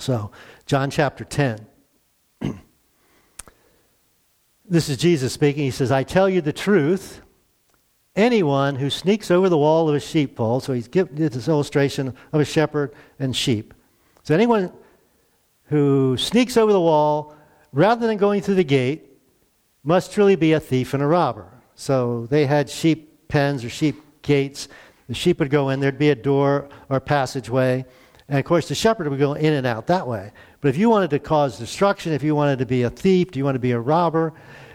So, 0.00 0.32
John 0.66 0.90
chapter 0.90 1.22
10. 1.22 1.69
This 4.70 4.88
is 4.88 4.96
Jesus 4.96 5.32
speaking. 5.32 5.64
He 5.64 5.70
says, 5.70 5.92
I 5.92 6.02
tell 6.02 6.28
you 6.28 6.40
the 6.40 6.52
truth. 6.52 7.20
Anyone 8.16 8.76
who 8.76 8.88
sneaks 8.88 9.30
over 9.30 9.48
the 9.48 9.58
wall 9.58 9.88
of 9.88 9.94
a 9.94 10.00
sheepfold, 10.00 10.64
so 10.64 10.72
he's 10.72 10.88
given 10.88 11.14
this 11.14 11.46
illustration 11.46 12.14
of 12.32 12.40
a 12.40 12.44
shepherd 12.44 12.94
and 13.18 13.36
sheep. 13.36 13.74
So, 14.22 14.34
anyone 14.34 14.72
who 15.64 16.16
sneaks 16.16 16.56
over 16.56 16.72
the 16.72 16.80
wall 16.80 17.36
rather 17.72 18.06
than 18.06 18.16
going 18.16 18.42
through 18.42 18.56
the 18.56 18.64
gate 18.64 19.06
must 19.84 20.12
truly 20.12 20.34
be 20.34 20.52
a 20.52 20.60
thief 20.60 20.92
and 20.94 21.02
a 21.02 21.06
robber. 21.06 21.46
So, 21.76 22.26
they 22.26 22.46
had 22.46 22.68
sheep 22.68 23.28
pens 23.28 23.64
or 23.64 23.68
sheep 23.68 23.96
gates 24.22 24.68
the 25.10 25.14
sheep 25.14 25.40
would 25.40 25.50
go 25.50 25.70
in, 25.70 25.80
there'd 25.80 25.98
be 25.98 26.10
a 26.10 26.14
door 26.14 26.68
or 26.88 27.00
passageway. 27.00 27.84
And 28.28 28.38
of 28.38 28.44
course, 28.44 28.68
the 28.68 28.76
shepherd 28.76 29.08
would 29.08 29.18
go 29.18 29.32
in 29.32 29.54
and 29.54 29.66
out 29.66 29.88
that 29.88 30.06
way. 30.06 30.30
But 30.60 30.68
if 30.68 30.76
you 30.76 30.88
wanted 30.88 31.10
to 31.10 31.18
cause 31.18 31.58
destruction, 31.58 32.12
if 32.12 32.22
you 32.22 32.36
wanted 32.36 32.60
to 32.60 32.66
be 32.66 32.84
a 32.84 32.90
thief, 32.90 33.32
do 33.32 33.40
you 33.40 33.44
want 33.44 33.56
to 33.56 33.60
be 33.60 33.72
a 33.72 33.80
robber, 33.80 34.32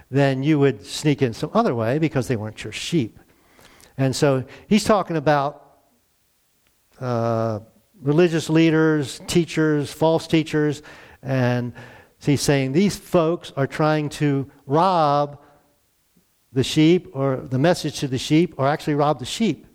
then 0.09 0.43
you 0.43 0.59
would 0.59 0.85
sneak 0.85 1.21
in 1.21 1.33
some 1.33 1.49
other 1.53 1.73
way 1.73 1.99
because 1.99 2.27
they 2.27 2.35
weren't 2.35 2.63
your 2.63 2.73
sheep. 2.73 3.19
And 3.97 4.15
so 4.15 4.43
he's 4.67 4.83
talking 4.83 5.17
about 5.17 5.79
uh, 6.99 7.59
religious 8.01 8.49
leaders, 8.49 9.21
teachers, 9.27 9.91
false 9.91 10.27
teachers, 10.27 10.81
and 11.21 11.73
he's 12.19 12.41
saying 12.41 12.71
these 12.71 12.95
folks 12.95 13.51
are 13.57 13.67
trying 13.67 14.09
to 14.09 14.49
rob 14.65 15.41
the 16.53 16.63
sheep 16.63 17.09
or 17.13 17.37
the 17.37 17.59
message 17.59 17.99
to 17.99 18.07
the 18.07 18.17
sheep, 18.17 18.55
or 18.57 18.67
actually 18.67 18.95
rob 18.95 19.19
the 19.19 19.25
sheep 19.25 19.65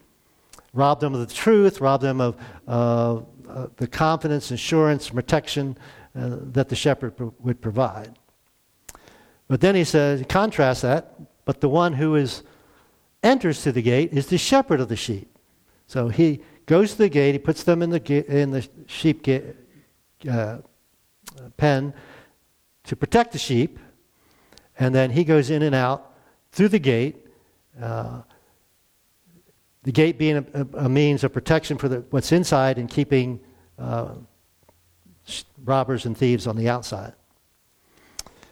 rob 0.73 1.01
them 1.01 1.15
of 1.15 1.21
the 1.21 1.35
truth, 1.35 1.81
rob 1.81 2.01
them 2.01 2.21
of 2.21 2.37
uh, 2.69 3.21
uh, 3.49 3.67
the 3.77 3.87
confidence, 3.87 4.51
assurance, 4.51 5.11
protection 5.11 5.77
uh, 6.15 6.37
that 6.53 6.69
the 6.69 6.77
shepherd 6.77 7.15
would 7.41 7.61
provide. 7.61 8.17
But 9.51 9.61
then 9.61 9.75
he 9.75 9.83
says, 9.83 10.25
contrast 10.29 10.83
that, 10.83 11.13
but 11.45 11.61
the 11.61 11.69
one 11.69 11.95
who 11.95 12.15
is 12.15 12.45
enters 13.21 13.65
to 13.65 13.73
the 13.73 13.83
gate 13.83 14.13
is 14.13 14.29
the 14.29 14.39
shepherd 14.39 14.79
of 14.79 14.89
the 14.89 14.95
sheep. 14.95 15.37
So 15.89 16.07
he 16.07 16.43
goes 16.67 16.93
to 16.93 16.99
the 16.99 17.09
gate, 17.09 17.33
he 17.33 17.41
puts 17.41 17.65
them 17.65 17.83
in 17.83 17.91
the, 17.91 18.33
in 18.33 18.53
the 18.53 18.69
sheep 18.87 19.25
ga- 19.25 19.55
uh, 20.31 20.59
pen 21.57 21.93
to 22.85 22.95
protect 22.95 23.33
the 23.33 23.39
sheep, 23.39 23.81
and 24.79 24.95
then 24.95 25.11
he 25.11 25.25
goes 25.25 25.51
in 25.51 25.63
and 25.63 25.75
out 25.75 26.15
through 26.53 26.69
the 26.69 26.79
gate. 26.79 27.27
Uh, 27.83 28.23
the 29.83 29.91
gate 29.91 30.17
being 30.17 30.47
a, 30.55 30.67
a, 30.75 30.89
means 30.89 31.25
of 31.25 31.33
protection 31.33 31.77
for 31.77 31.89
the, 31.89 32.05
what's 32.11 32.31
inside 32.31 32.79
and 32.79 32.89
keeping 32.89 33.41
uh, 33.81 34.15
robbers 35.65 36.07
and 36.07 36.17
thieves 36.17 36.47
on 36.47 36.57
the 36.57 36.69
outside. 36.69 37.15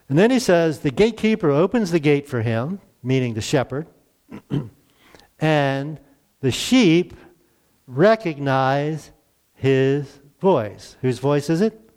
And 0.08 0.18
then 0.18 0.30
he 0.30 0.38
says 0.38 0.80
the 0.80 0.90
gatekeeper 0.90 1.50
opens 1.50 1.90
the 1.90 1.98
gate 1.98 2.26
for 2.28 2.42
him, 2.42 2.80
meaning 3.02 3.34
the 3.34 3.40
shepherd, 3.40 3.86
and 5.38 6.00
the 6.40 6.50
sheep 6.50 7.14
recognize 7.86 9.10
his 9.54 10.20
voice. 10.40 10.96
Whose 11.02 11.18
voice 11.18 11.50
is 11.50 11.60
it? 11.60 11.90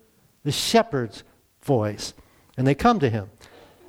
The 0.44 0.52
shepherd's 0.52 1.24
voice. 1.62 2.14
And 2.56 2.66
they 2.66 2.74
come 2.74 2.98
to 3.00 3.08
him. 3.08 3.30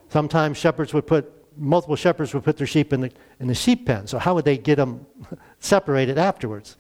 Sometimes 0.10 0.58
shepherds 0.58 0.94
would 0.94 1.08
put 1.08 1.30
multiple 1.58 1.96
shepherds 1.96 2.34
would 2.34 2.44
put 2.44 2.58
their 2.58 2.68
sheep 2.68 2.94
in 2.94 3.02
the, 3.02 3.12
in 3.40 3.48
the 3.48 3.56
sheep 3.56 3.86
pen. 3.86 4.08
So, 4.08 4.18
how 4.18 4.34
would 4.36 4.46
they 4.46 4.58
get 4.58 4.76
them 4.76 5.06
separated 5.60 6.18
afterwards? 6.18 6.78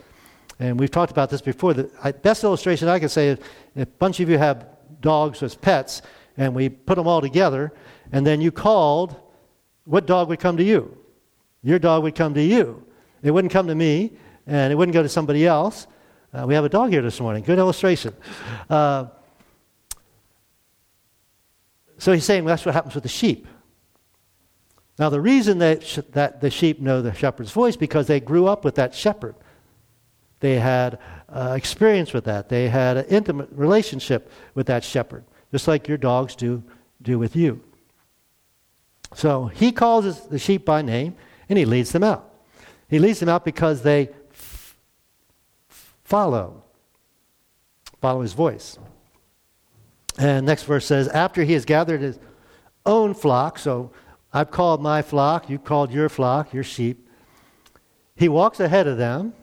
And 0.59 0.79
we've 0.79 0.91
talked 0.91 1.11
about 1.11 1.29
this 1.29 1.41
before. 1.41 1.73
The 1.73 2.15
best 2.21 2.43
illustration 2.43 2.87
I 2.87 2.99
can 2.99 3.09
say 3.09 3.29
is 3.29 3.39
if 3.75 3.87
a 3.87 3.91
bunch 3.91 4.19
of 4.19 4.29
you 4.29 4.37
have 4.37 4.67
dogs 5.01 5.41
as 5.43 5.55
pets, 5.55 6.01
and 6.37 6.55
we 6.55 6.69
put 6.69 6.95
them 6.95 7.07
all 7.07 7.21
together, 7.21 7.73
and 8.11 8.25
then 8.25 8.41
you 8.41 8.51
called, 8.51 9.15
what 9.85 10.05
dog 10.05 10.29
would 10.29 10.39
come 10.39 10.57
to 10.57 10.63
you? 10.63 10.97
Your 11.61 11.79
dog 11.79 12.03
would 12.03 12.15
come 12.15 12.33
to 12.33 12.41
you. 12.41 12.85
It 13.21 13.31
wouldn't 13.31 13.53
come 13.53 13.67
to 13.67 13.75
me, 13.75 14.13
and 14.47 14.71
it 14.71 14.75
wouldn't 14.75 14.93
go 14.93 15.03
to 15.03 15.09
somebody 15.09 15.45
else. 15.45 15.87
Uh, 16.33 16.45
we 16.47 16.53
have 16.53 16.65
a 16.65 16.69
dog 16.69 16.89
here 16.89 17.01
this 17.01 17.19
morning. 17.19 17.43
Good 17.43 17.59
illustration. 17.59 18.13
Uh, 18.69 19.05
so 21.97 22.11
he's 22.11 22.25
saying 22.25 22.43
that's 22.45 22.65
what 22.65 22.73
happens 22.73 22.95
with 22.95 23.03
the 23.03 23.09
sheep. 23.09 23.47
Now, 24.99 25.09
the 25.09 25.21
reason 25.21 25.59
that, 25.59 25.83
sh- 25.83 25.99
that 26.11 26.41
the 26.41 26.49
sheep 26.49 26.79
know 26.79 27.01
the 27.01 27.13
shepherd's 27.13 27.51
voice 27.51 27.75
because 27.75 28.07
they 28.07 28.19
grew 28.19 28.47
up 28.47 28.65
with 28.65 28.75
that 28.75 28.93
shepherd. 28.93 29.35
They 30.39 30.59
had 30.59 30.99
uh, 31.29 31.53
experience 31.55 32.13
with 32.13 32.25
that. 32.25 32.49
They 32.49 32.67
had 32.67 32.97
an 32.97 33.05
intimate 33.05 33.49
relationship 33.51 34.29
with 34.53 34.67
that 34.67 34.83
shepherd, 34.83 35.23
just 35.53 35.67
like 35.67 35.87
your 35.87 35.99
dogs 35.99 36.35
do, 36.35 36.63
do 36.99 37.19
with 37.19 37.35
you. 37.35 37.61
So 39.13 39.45
he 39.45 39.71
calls 39.71 40.27
the 40.27 40.39
sheep 40.39 40.65
by 40.65 40.81
name 40.81 41.15
and 41.47 41.59
he 41.59 41.63
leads 41.65 41.91
them 41.91 42.03
out. 42.03 42.33
He 42.89 42.97
leads 42.97 43.19
them 43.19 43.29
out 43.29 43.45
because 43.45 43.83
they 43.83 44.09
f- 44.31 44.75
follow, 46.03 46.63
follow 48.01 48.21
his 48.21 48.33
voice. 48.33 48.79
And 50.17 50.47
next 50.47 50.63
verse 50.63 50.87
says, 50.87 51.07
after 51.07 51.43
he 51.43 51.53
has 51.53 51.65
gathered 51.65 52.01
his 52.01 52.17
own 52.83 53.13
flock, 53.13 53.59
so 53.59 53.91
I've 54.33 54.49
called 54.49 54.81
my 54.81 55.03
flock, 55.03 55.51
you 55.51 55.59
called 55.59 55.91
your 55.91 56.09
flock, 56.09 56.51
your 56.51 56.63
sheep. 56.63 57.07
He 58.15 58.27
walks 58.27 58.59
ahead 58.59 58.87
of 58.87 58.97
them, 58.97 59.33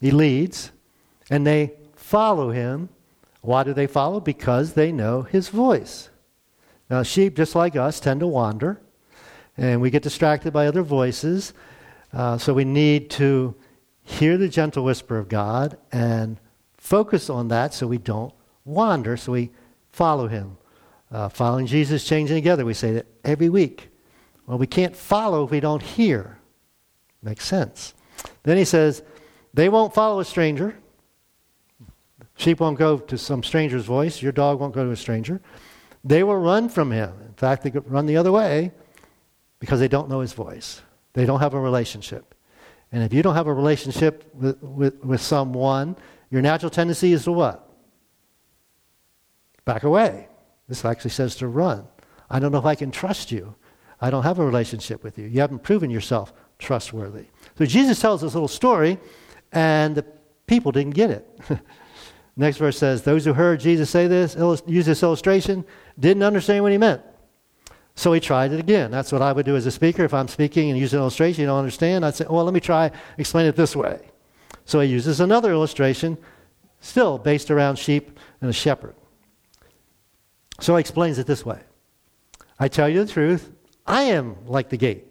he 0.00 0.12
leads, 0.12 0.70
and 1.28 1.44
they 1.44 1.72
follow 1.96 2.50
him. 2.50 2.90
Why 3.42 3.62
do 3.64 3.74
they 3.74 3.86
follow? 3.86 4.20
Because 4.20 4.72
they 4.72 4.90
know 4.90 5.22
his 5.22 5.48
voice. 5.48 6.08
Now, 6.88 7.02
sheep, 7.02 7.36
just 7.36 7.54
like 7.54 7.76
us, 7.76 8.00
tend 8.00 8.20
to 8.20 8.26
wander, 8.26 8.80
and 9.56 9.80
we 9.80 9.90
get 9.90 10.02
distracted 10.02 10.52
by 10.52 10.66
other 10.66 10.82
voices. 10.82 11.52
Uh, 12.12 12.38
so 12.38 12.54
we 12.54 12.64
need 12.64 13.10
to 13.10 13.54
hear 14.02 14.36
the 14.36 14.48
gentle 14.48 14.84
whisper 14.84 15.18
of 15.18 15.28
God 15.28 15.76
and 15.90 16.38
focus 16.76 17.30
on 17.30 17.48
that 17.48 17.74
so 17.74 17.86
we 17.86 17.98
don't 17.98 18.34
wander, 18.64 19.16
so 19.16 19.32
we 19.32 19.50
follow 19.90 20.28
him. 20.28 20.56
Uh, 21.10 21.28
following 21.28 21.66
Jesus, 21.66 22.04
changing 22.04 22.36
together. 22.36 22.64
We 22.64 22.74
say 22.74 22.92
that 22.92 23.06
every 23.24 23.48
week. 23.48 23.88
Well, 24.46 24.58
we 24.58 24.66
can't 24.66 24.96
follow 24.96 25.44
if 25.44 25.50
we 25.50 25.60
don't 25.60 25.82
hear. 25.82 26.38
Makes 27.22 27.46
sense. 27.46 27.94
Then 28.42 28.56
he 28.56 28.64
says, 28.64 29.02
they 29.54 29.68
won't 29.68 29.94
follow 29.94 30.20
a 30.20 30.24
stranger. 30.24 30.76
Sheep 32.42 32.58
won't 32.58 32.76
go 32.76 32.98
to 32.98 33.16
some 33.16 33.44
stranger's 33.44 33.84
voice. 33.84 34.20
Your 34.20 34.32
dog 34.32 34.58
won't 34.58 34.74
go 34.74 34.84
to 34.84 34.90
a 34.90 34.96
stranger. 34.96 35.40
They 36.02 36.24
will 36.24 36.36
run 36.36 36.68
from 36.68 36.90
him. 36.90 37.12
In 37.24 37.34
fact, 37.34 37.62
they 37.62 37.70
could 37.70 37.88
run 37.88 38.06
the 38.06 38.16
other 38.16 38.32
way 38.32 38.72
because 39.60 39.78
they 39.78 39.86
don't 39.86 40.08
know 40.08 40.18
his 40.18 40.32
voice. 40.32 40.82
They 41.12 41.24
don't 41.24 41.38
have 41.38 41.54
a 41.54 41.60
relationship. 41.60 42.34
And 42.90 43.04
if 43.04 43.12
you 43.12 43.22
don't 43.22 43.36
have 43.36 43.46
a 43.46 43.54
relationship 43.54 44.28
with, 44.34 44.60
with, 44.60 45.04
with 45.04 45.20
someone, 45.20 45.96
your 46.30 46.42
natural 46.42 46.68
tendency 46.68 47.12
is 47.12 47.22
to 47.24 47.32
what? 47.32 47.70
Back 49.64 49.84
away. 49.84 50.26
This 50.68 50.84
actually 50.84 51.12
says 51.12 51.36
to 51.36 51.46
run. 51.46 51.86
I 52.28 52.40
don't 52.40 52.50
know 52.50 52.58
if 52.58 52.64
I 52.64 52.74
can 52.74 52.90
trust 52.90 53.30
you. 53.30 53.54
I 54.00 54.10
don't 54.10 54.24
have 54.24 54.40
a 54.40 54.44
relationship 54.44 55.04
with 55.04 55.16
you. 55.16 55.26
You 55.26 55.40
haven't 55.40 55.62
proven 55.62 55.90
yourself 55.90 56.32
trustworthy. 56.58 57.26
So 57.56 57.66
Jesus 57.66 58.00
tells 58.00 58.20
this 58.20 58.34
little 58.34 58.48
story, 58.48 58.98
and 59.52 59.94
the 59.94 60.04
people 60.48 60.72
didn't 60.72 60.94
get 60.94 61.10
it. 61.10 61.40
Next 62.36 62.56
verse 62.56 62.78
says, 62.78 63.02
Those 63.02 63.24
who 63.24 63.34
heard 63.34 63.60
Jesus 63.60 63.90
say 63.90 64.06
this, 64.06 64.34
use 64.66 64.86
this 64.86 65.02
illustration, 65.02 65.64
didn't 65.98 66.22
understand 66.22 66.62
what 66.62 66.72
he 66.72 66.78
meant. 66.78 67.02
So 67.94 68.12
he 68.12 68.20
tried 68.20 68.52
it 68.52 68.60
again. 68.60 68.90
That's 68.90 69.12
what 69.12 69.20
I 69.20 69.32
would 69.32 69.44
do 69.44 69.54
as 69.54 69.66
a 69.66 69.70
speaker. 69.70 70.04
If 70.04 70.14
I'm 70.14 70.28
speaking 70.28 70.70
and 70.70 70.78
use 70.78 70.94
an 70.94 71.00
illustration 71.00 71.42
you 71.42 71.46
don't 71.46 71.58
understand, 71.58 72.04
I'd 72.04 72.14
say, 72.14 72.24
well, 72.28 72.44
let 72.44 72.54
me 72.54 72.60
try 72.60 72.90
explain 73.18 73.46
it 73.46 73.56
this 73.56 73.76
way. 73.76 74.00
So 74.64 74.80
he 74.80 74.88
uses 74.88 75.20
another 75.20 75.52
illustration, 75.52 76.16
still 76.80 77.18
based 77.18 77.50
around 77.50 77.76
sheep 77.76 78.18
and 78.40 78.48
a 78.48 78.52
shepherd. 78.52 78.94
So 80.60 80.76
he 80.76 80.80
explains 80.80 81.18
it 81.18 81.26
this 81.26 81.44
way 81.44 81.60
I 82.58 82.68
tell 82.68 82.88
you 82.88 83.04
the 83.04 83.12
truth, 83.12 83.50
I 83.86 84.04
am 84.04 84.36
like 84.46 84.70
the 84.70 84.76
gate 84.76 85.04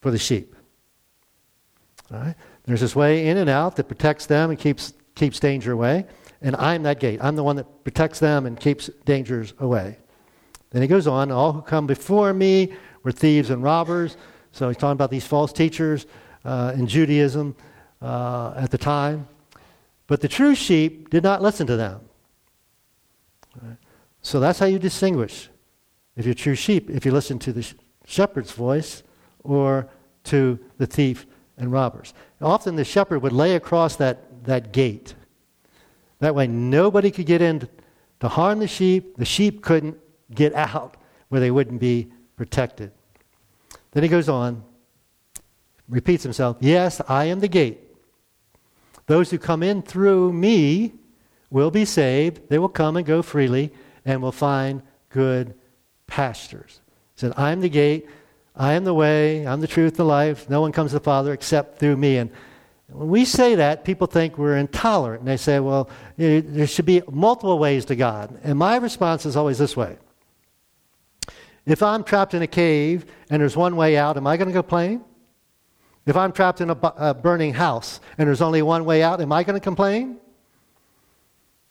for 0.00 0.10
the 0.10 0.18
sheep. 0.18 0.56
All 2.12 2.18
right? 2.18 2.34
There's 2.64 2.80
this 2.80 2.96
way 2.96 3.28
in 3.28 3.36
and 3.36 3.50
out 3.50 3.76
that 3.76 3.84
protects 3.84 4.26
them 4.26 4.50
and 4.50 4.58
keeps, 4.58 4.94
keeps 5.14 5.40
danger 5.40 5.72
away. 5.72 6.06
And 6.42 6.56
I'm 6.56 6.82
that 6.84 7.00
gate. 7.00 7.20
I'm 7.22 7.36
the 7.36 7.44
one 7.44 7.56
that 7.56 7.84
protects 7.84 8.18
them 8.18 8.46
and 8.46 8.58
keeps 8.58 8.88
dangers 9.04 9.52
away. 9.58 9.98
Then 10.70 10.82
he 10.82 10.88
goes 10.88 11.06
on, 11.06 11.30
all 11.30 11.52
who 11.52 11.62
come 11.62 11.86
before 11.86 12.32
me 12.32 12.72
were 13.02 13.12
thieves 13.12 13.50
and 13.50 13.62
robbers. 13.62 14.16
So 14.52 14.68
he's 14.68 14.76
talking 14.76 14.92
about 14.92 15.10
these 15.10 15.26
false 15.26 15.52
teachers 15.52 16.06
uh, 16.44 16.72
in 16.74 16.86
Judaism 16.86 17.56
uh, 18.00 18.54
at 18.56 18.70
the 18.70 18.78
time. 18.78 19.28
But 20.06 20.20
the 20.20 20.28
true 20.28 20.54
sheep 20.54 21.10
did 21.10 21.22
not 21.22 21.42
listen 21.42 21.66
to 21.66 21.76
them. 21.76 22.00
So 24.22 24.40
that's 24.40 24.58
how 24.58 24.66
you 24.66 24.78
distinguish 24.78 25.48
if 26.16 26.24
you're 26.26 26.34
true 26.34 26.54
sheep, 26.54 26.90
if 26.90 27.06
you 27.06 27.12
listen 27.12 27.38
to 27.40 27.52
the 27.52 27.66
shepherd's 28.04 28.52
voice 28.52 29.02
or 29.44 29.88
to 30.24 30.58
the 30.78 30.86
thief 30.86 31.26
and 31.56 31.72
robbers. 31.72 32.12
Often 32.40 32.76
the 32.76 32.84
shepherd 32.84 33.22
would 33.22 33.32
lay 33.32 33.54
across 33.54 33.96
that, 33.96 34.29
that 34.44 34.72
gate. 34.72 35.14
That 36.20 36.34
way 36.34 36.46
nobody 36.46 37.10
could 37.10 37.26
get 37.26 37.42
in 37.42 37.68
to 38.20 38.28
harm 38.28 38.58
the 38.58 38.68
sheep. 38.68 39.16
The 39.16 39.24
sheep 39.24 39.62
couldn't 39.62 39.98
get 40.32 40.54
out 40.54 40.96
where 41.28 41.40
they 41.40 41.50
wouldn't 41.50 41.80
be 41.80 42.12
protected. 42.36 42.92
Then 43.92 44.02
he 44.02 44.08
goes 44.08 44.28
on, 44.28 44.62
repeats 45.88 46.22
himself 46.22 46.56
Yes, 46.60 47.00
I 47.08 47.24
am 47.24 47.40
the 47.40 47.48
gate. 47.48 47.80
Those 49.06 49.30
who 49.30 49.38
come 49.38 49.62
in 49.62 49.82
through 49.82 50.32
me 50.32 50.92
will 51.50 51.70
be 51.70 51.84
saved. 51.84 52.48
They 52.48 52.58
will 52.58 52.68
come 52.68 52.96
and 52.96 53.04
go 53.04 53.22
freely 53.22 53.72
and 54.04 54.22
will 54.22 54.32
find 54.32 54.82
good 55.08 55.54
pastures. 56.06 56.80
He 57.14 57.20
said, 57.20 57.32
I'm 57.36 57.60
the 57.60 57.68
gate. 57.68 58.08
I 58.54 58.74
am 58.74 58.84
the 58.84 58.94
way. 58.94 59.46
I'm 59.46 59.60
the 59.60 59.66
truth, 59.66 59.96
the 59.96 60.04
life. 60.04 60.48
No 60.48 60.60
one 60.60 60.70
comes 60.70 60.90
to 60.90 60.98
the 60.98 61.04
Father 61.04 61.32
except 61.32 61.78
through 61.78 61.96
me. 61.96 62.18
And 62.18 62.30
when 62.92 63.08
we 63.08 63.24
say 63.24 63.54
that, 63.56 63.84
people 63.84 64.06
think 64.06 64.38
we're 64.38 64.56
intolerant. 64.56 65.20
And 65.20 65.28
they 65.28 65.36
say, 65.36 65.60
well, 65.60 65.88
there 66.16 66.66
should 66.66 66.86
be 66.86 67.02
multiple 67.10 67.58
ways 67.58 67.84
to 67.86 67.96
God. 67.96 68.38
And 68.42 68.58
my 68.58 68.76
response 68.76 69.26
is 69.26 69.36
always 69.36 69.58
this 69.58 69.76
way 69.76 69.98
if 71.66 71.82
I'm 71.82 72.02
trapped 72.02 72.34
in 72.34 72.42
a 72.42 72.46
cave 72.46 73.06
and 73.28 73.40
there's 73.40 73.56
one 73.56 73.76
way 73.76 73.96
out, 73.96 74.16
am 74.16 74.26
I 74.26 74.36
going 74.36 74.48
to 74.48 74.54
complain? 74.54 75.04
If 76.06 76.16
I'm 76.16 76.32
trapped 76.32 76.60
in 76.60 76.70
a, 76.70 76.76
a 76.96 77.14
burning 77.14 77.54
house 77.54 78.00
and 78.18 78.26
there's 78.26 78.40
only 78.40 78.62
one 78.62 78.84
way 78.84 79.02
out, 79.02 79.20
am 79.20 79.32
I 79.32 79.44
going 79.44 79.54
to 79.54 79.60
complain? 79.60 80.18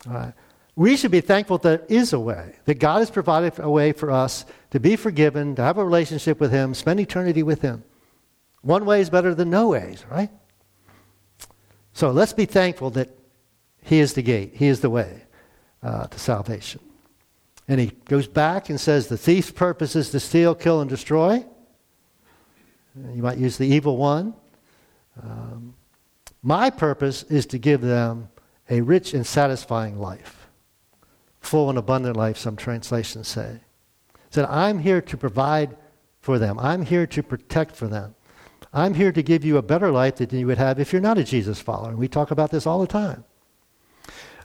All 0.07 0.13
right. 0.13 0.33
We 0.75 0.95
should 0.95 1.11
be 1.11 1.19
thankful 1.19 1.57
that 1.57 1.89
there 1.89 1.97
is 1.97 2.13
a 2.13 2.19
way, 2.19 2.55
that 2.63 2.75
God 2.75 2.99
has 2.99 3.11
provided 3.11 3.59
a 3.59 3.69
way 3.69 3.91
for 3.91 4.11
us 4.11 4.45
to 4.71 4.79
be 4.79 4.95
forgiven, 4.95 5.55
to 5.55 5.61
have 5.61 5.77
a 5.77 5.83
relationship 5.83 6.39
with 6.39 6.51
Him, 6.51 6.73
spend 6.73 7.01
eternity 7.01 7.43
with 7.43 7.61
Him. 7.61 7.83
One 8.61 8.85
way 8.85 9.01
is 9.01 9.09
better 9.09 9.35
than 9.35 9.49
no 9.49 9.69
ways, 9.69 10.05
right? 10.09 10.29
So 11.99 12.11
let's 12.11 12.31
be 12.31 12.45
thankful 12.45 12.91
that 12.91 13.09
He 13.83 13.99
is 13.99 14.13
the 14.13 14.21
gate, 14.21 14.53
He 14.55 14.67
is 14.67 14.79
the 14.79 14.89
way 14.89 15.23
uh, 15.83 16.07
to 16.07 16.17
salvation. 16.17 16.79
And 17.67 17.77
he 17.77 17.87
goes 18.05 18.25
back 18.25 18.69
and 18.69 18.79
says, 18.79 19.07
The 19.07 19.17
thief's 19.17 19.51
purpose 19.51 19.97
is 19.97 20.09
to 20.11 20.19
steal, 20.21 20.55
kill, 20.55 20.79
and 20.79 20.89
destroy. 20.89 21.45
You 22.95 23.21
might 23.21 23.37
use 23.37 23.57
the 23.57 23.67
evil 23.67 23.97
one. 23.97 24.33
Um, 25.21 25.75
my 26.41 26.69
purpose 26.69 27.23
is 27.23 27.45
to 27.47 27.57
give 27.57 27.81
them 27.81 28.29
a 28.69 28.79
rich 28.79 29.13
and 29.13 29.27
satisfying 29.27 29.99
life, 29.99 30.47
full 31.41 31.69
and 31.69 31.77
abundant 31.77 32.15
life, 32.15 32.37
some 32.37 32.55
translations 32.55 33.27
say. 33.27 33.59
Said, 34.29 34.45
I'm 34.45 34.79
here 34.79 35.01
to 35.01 35.17
provide 35.17 35.75
for 36.21 36.39
them, 36.39 36.59
I'm 36.59 36.85
here 36.85 37.05
to 37.07 37.21
protect 37.21 37.75
for 37.75 37.87
them. 37.87 38.15
I'm 38.71 38.93
here 38.93 39.11
to 39.11 39.23
give 39.23 39.43
you 39.43 39.57
a 39.57 39.61
better 39.61 39.91
life 39.91 40.17
than 40.17 40.29
you 40.37 40.47
would 40.47 40.57
have 40.57 40.79
if 40.79 40.93
you're 40.93 41.01
not 41.01 41.17
a 41.17 41.23
Jesus 41.23 41.59
follower. 41.59 41.89
And 41.89 41.97
We 41.97 42.07
talk 42.07 42.31
about 42.31 42.51
this 42.51 42.67
all 42.67 42.79
the 42.79 42.87
time. 42.87 43.23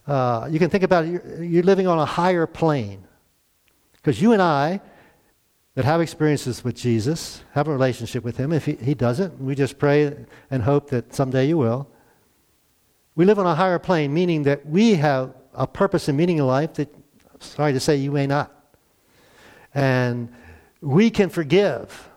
Uh, 0.07 0.49
you 0.51 0.59
can 0.59 0.71
think 0.71 0.85
about 0.85 1.05
it, 1.05 1.11
you're, 1.11 1.43
you're 1.43 1.63
living 1.63 1.87
on 1.87 1.99
a 1.99 2.05
higher 2.05 2.47
plane. 2.47 3.05
Because 3.95 4.21
you 4.21 4.33
and 4.33 4.43
I, 4.43 4.81
that 5.75 5.85
have 5.85 6.01
experiences 6.01 6.63
with 6.63 6.77
Jesus, 6.77 7.43
have 7.53 7.69
a 7.69 7.73
relationship 7.73 8.23
with 8.23 8.37
Him, 8.37 8.53
if 8.53 8.65
He, 8.65 8.75
he 8.75 8.95
doesn't, 8.95 9.41
we 9.41 9.55
just 9.55 9.79
pray 9.79 10.15
and 10.51 10.63
hope 10.63 10.91
that 10.91 11.15
someday 11.15 11.49
you 11.49 11.59
will. 11.59 11.89
We 13.17 13.25
live 13.25 13.39
on 13.39 13.47
a 13.47 13.55
higher 13.55 13.79
plane, 13.79 14.13
meaning 14.13 14.45
that 14.45 14.67
we 14.67 14.95
have 14.95 15.35
a 15.53 15.67
purpose 15.67 16.09
and 16.09 16.17
meaning 16.17 16.39
in 16.39 16.47
life 16.47 16.75
that, 16.75 16.95
sorry 17.41 17.73
to 17.73 17.81
say, 17.81 17.97
you 17.97 18.11
may 18.11 18.27
not. 18.27 18.53
And 19.75 20.33
we 20.81 21.11
can 21.11 21.29
forgive. 21.29 22.11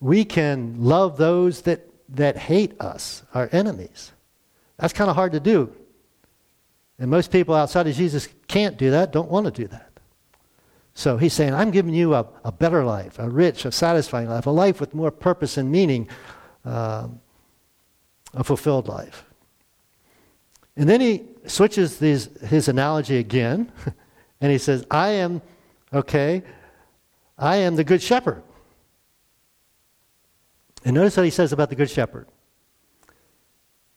We 0.00 0.24
can 0.24 0.82
love 0.82 1.16
those 1.16 1.62
that, 1.62 1.86
that 2.10 2.36
hate 2.36 2.80
us, 2.80 3.22
our 3.34 3.48
enemies. 3.52 4.12
That's 4.78 4.92
kind 4.92 5.10
of 5.10 5.16
hard 5.16 5.32
to 5.32 5.40
do. 5.40 5.72
And 6.98 7.10
most 7.10 7.30
people 7.30 7.54
outside 7.54 7.86
of 7.86 7.94
Jesus 7.94 8.28
can't 8.48 8.76
do 8.76 8.90
that, 8.90 9.12
don't 9.12 9.30
want 9.30 9.46
to 9.46 9.50
do 9.52 9.68
that. 9.68 9.90
So 10.94 11.16
he's 11.16 11.32
saying, 11.32 11.54
I'm 11.54 11.70
giving 11.70 11.94
you 11.94 12.14
a, 12.14 12.26
a 12.44 12.52
better 12.52 12.84
life, 12.84 13.18
a 13.18 13.28
rich, 13.28 13.64
a 13.64 13.72
satisfying 13.72 14.28
life, 14.28 14.46
a 14.46 14.50
life 14.50 14.80
with 14.80 14.94
more 14.94 15.10
purpose 15.10 15.56
and 15.56 15.70
meaning, 15.70 16.08
uh, 16.64 17.08
a 18.34 18.44
fulfilled 18.44 18.88
life. 18.88 19.24
And 20.76 20.88
then 20.88 21.00
he 21.00 21.24
switches 21.46 21.98
these, 21.98 22.28
his 22.46 22.68
analogy 22.68 23.18
again, 23.18 23.72
and 24.40 24.52
he 24.52 24.58
says, 24.58 24.84
I 24.90 25.08
am, 25.10 25.42
okay, 25.92 26.42
I 27.38 27.56
am 27.56 27.76
the 27.76 27.84
good 27.84 28.02
shepherd. 28.02 28.42
And 30.84 30.94
notice 30.94 31.16
what 31.16 31.24
he 31.24 31.30
says 31.30 31.52
about 31.52 31.68
the 31.68 31.76
good 31.76 31.90
shepherd. 31.90 32.26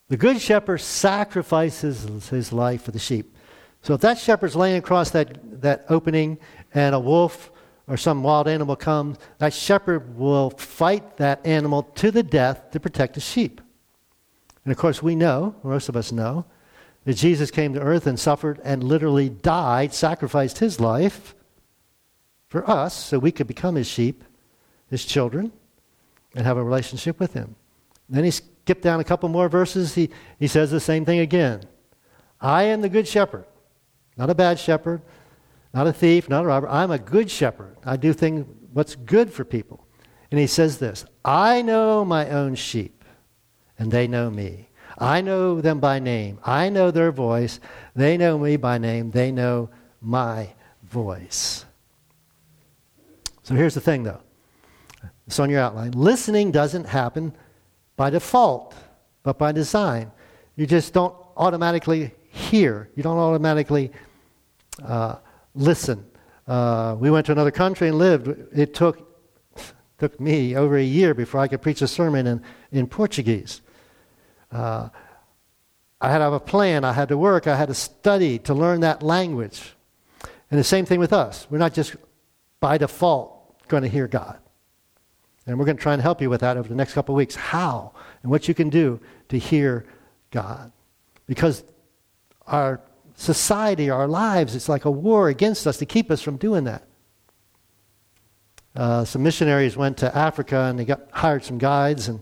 The 0.09 0.17
good 0.17 0.41
shepherd 0.41 0.79
sacrifices 0.79 2.27
his 2.29 2.51
life 2.51 2.83
for 2.83 2.91
the 2.91 2.99
sheep. 2.99 3.35
So 3.81 3.93
if 3.93 4.01
that 4.01 4.17
shepherd's 4.17 4.55
laying 4.55 4.77
across 4.77 5.11
that, 5.11 5.61
that 5.61 5.85
opening 5.89 6.37
and 6.73 6.93
a 6.93 6.99
wolf 6.99 7.51
or 7.87 7.97
some 7.97 8.23
wild 8.23 8.47
animal 8.47 8.75
comes, 8.75 9.17
that 9.39 9.53
shepherd 9.53 10.17
will 10.17 10.51
fight 10.51 11.17
that 11.17 11.45
animal 11.45 11.83
to 11.95 12.11
the 12.11 12.23
death 12.23 12.71
to 12.71 12.79
protect 12.79 13.15
the 13.15 13.21
sheep. 13.21 13.59
And 14.63 14.71
of 14.71 14.77
course, 14.77 15.03
we 15.03 15.15
know, 15.15 15.55
most 15.63 15.89
of 15.89 15.97
us 15.97 16.11
know, 16.11 16.45
that 17.05 17.15
Jesus 17.15 17.51
came 17.51 17.73
to 17.73 17.81
earth 17.81 18.07
and 18.07 18.17
suffered 18.17 18.61
and 18.63 18.83
literally 18.83 19.27
died, 19.29 19.93
sacrificed 19.93 20.59
his 20.59 20.79
life 20.79 21.35
for 22.47 22.69
us 22.69 22.93
so 22.93 23.19
we 23.19 23.31
could 23.31 23.47
become 23.47 23.75
his 23.75 23.87
sheep, 23.87 24.23
his 24.89 25.03
children, 25.03 25.51
and 26.35 26.45
have 26.45 26.57
a 26.57 26.63
relationship 26.63 27.19
with 27.19 27.33
him. 27.33 27.55
then 28.09 28.23
he 28.23 28.31
skipped 28.31 28.81
down 28.81 28.99
a 28.99 29.03
couple 29.03 29.29
more 29.29 29.49
verses. 29.49 29.95
He, 29.95 30.09
he 30.39 30.47
says 30.47 30.71
the 30.71 30.79
same 30.79 31.05
thing 31.05 31.19
again 31.19 31.61
I 32.41 32.63
am 32.63 32.81
the 32.81 32.89
good 32.89 33.07
shepherd, 33.07 33.45
not 34.17 34.29
a 34.29 34.35
bad 34.35 34.59
shepherd, 34.59 35.01
not 35.73 35.87
a 35.87 35.93
thief, 35.93 36.29
not 36.29 36.43
a 36.43 36.47
robber. 36.47 36.67
I'm 36.67 36.91
a 36.91 36.99
good 36.99 37.31
shepherd. 37.31 37.77
I 37.85 37.97
do 37.97 38.13
things 38.13 38.45
what's 38.73 38.95
good 38.95 39.31
for 39.31 39.43
people. 39.43 39.87
And 40.31 40.39
he 40.39 40.47
says 40.47 40.79
this 40.79 41.05
I 41.23 41.61
know 41.61 42.03
my 42.03 42.29
own 42.29 42.55
sheep, 42.55 43.03
and 43.77 43.91
they 43.91 44.07
know 44.07 44.29
me. 44.29 44.69
I 44.97 45.21
know 45.21 45.61
them 45.61 45.79
by 45.79 45.99
name. 45.99 46.39
I 46.43 46.69
know 46.69 46.91
their 46.91 47.11
voice. 47.11 47.59
They 47.95 48.17
know 48.17 48.37
me 48.37 48.57
by 48.57 48.77
name. 48.77 49.11
They 49.11 49.31
know 49.31 49.69
my 50.01 50.53
voice. 50.83 51.65
So 53.43 53.55
here's 53.55 53.73
the 53.73 53.81
thing, 53.81 54.03
though. 54.03 54.21
It's 55.27 55.39
on 55.39 55.49
your 55.49 55.61
outline. 55.61 55.91
Listening 55.91 56.51
doesn't 56.51 56.85
happen 56.85 57.35
by 57.95 58.09
default, 58.09 58.75
but 59.23 59.37
by 59.37 59.51
design. 59.51 60.11
You 60.55 60.67
just 60.67 60.93
don't 60.93 61.15
automatically 61.37 62.13
hear. 62.29 62.89
You 62.95 63.03
don't 63.03 63.17
automatically 63.17 63.91
uh, 64.83 65.17
listen. 65.55 66.05
Uh, 66.47 66.95
we 66.99 67.09
went 67.09 67.25
to 67.27 67.31
another 67.31 67.51
country 67.51 67.87
and 67.87 67.97
lived. 67.97 68.27
It 68.53 68.73
took, 68.73 69.07
took 69.97 70.19
me 70.19 70.55
over 70.55 70.77
a 70.77 70.83
year 70.83 71.13
before 71.13 71.39
I 71.39 71.47
could 71.47 71.61
preach 71.61 71.81
a 71.81 71.87
sermon 71.87 72.27
in, 72.27 72.43
in 72.71 72.87
Portuguese. 72.87 73.61
Uh, 74.51 74.89
I 76.01 76.11
had 76.11 76.17
to 76.17 76.25
have 76.25 76.33
a 76.33 76.39
plan. 76.39 76.83
I 76.83 76.91
had 76.91 77.07
to 77.09 77.17
work. 77.17 77.47
I 77.47 77.55
had 77.55 77.69
to 77.69 77.73
study 77.73 78.37
to 78.39 78.53
learn 78.53 78.81
that 78.81 79.01
language. 79.01 79.73
And 80.51 80.59
the 80.59 80.63
same 80.63 80.85
thing 80.85 80.99
with 80.99 81.13
us. 81.13 81.47
We're 81.49 81.59
not 81.59 81.73
just 81.73 81.95
by 82.59 82.77
default 82.77 83.67
going 83.69 83.83
to 83.83 83.89
hear 83.89 84.07
God. 84.07 84.37
And 85.45 85.59
we're 85.59 85.65
going 85.65 85.77
to 85.77 85.83
try 85.83 85.93
and 85.93 86.01
help 86.01 86.21
you 86.21 86.29
with 86.29 86.41
that 86.41 86.57
over 86.57 86.69
the 86.69 86.75
next 86.75 86.93
couple 86.93 87.13
of 87.13 87.17
weeks. 87.17 87.35
How 87.35 87.91
and 88.21 88.31
what 88.31 88.47
you 88.47 88.53
can 88.53 88.69
do 88.69 88.99
to 89.29 89.37
hear 89.37 89.85
God. 90.31 90.71
Because 91.25 91.63
our 92.47 92.79
society, 93.15 93.89
our 93.89 94.07
lives, 94.07 94.55
it's 94.55 94.69
like 94.69 94.85
a 94.85 94.91
war 94.91 95.29
against 95.29 95.67
us 95.67 95.77
to 95.77 95.85
keep 95.85 96.09
us 96.11 96.21
from 96.21 96.37
doing 96.37 96.63
that. 96.63 96.87
uh, 98.75 99.05
some 99.05 99.21
missionaries 99.23 99.77
went 99.77 99.97
to 99.97 100.15
Africa 100.15 100.57
and 100.69 100.79
they 100.79 100.85
got 100.85 101.01
hired 101.11 101.43
some 101.43 101.57
guides, 101.57 102.07
and 102.07 102.21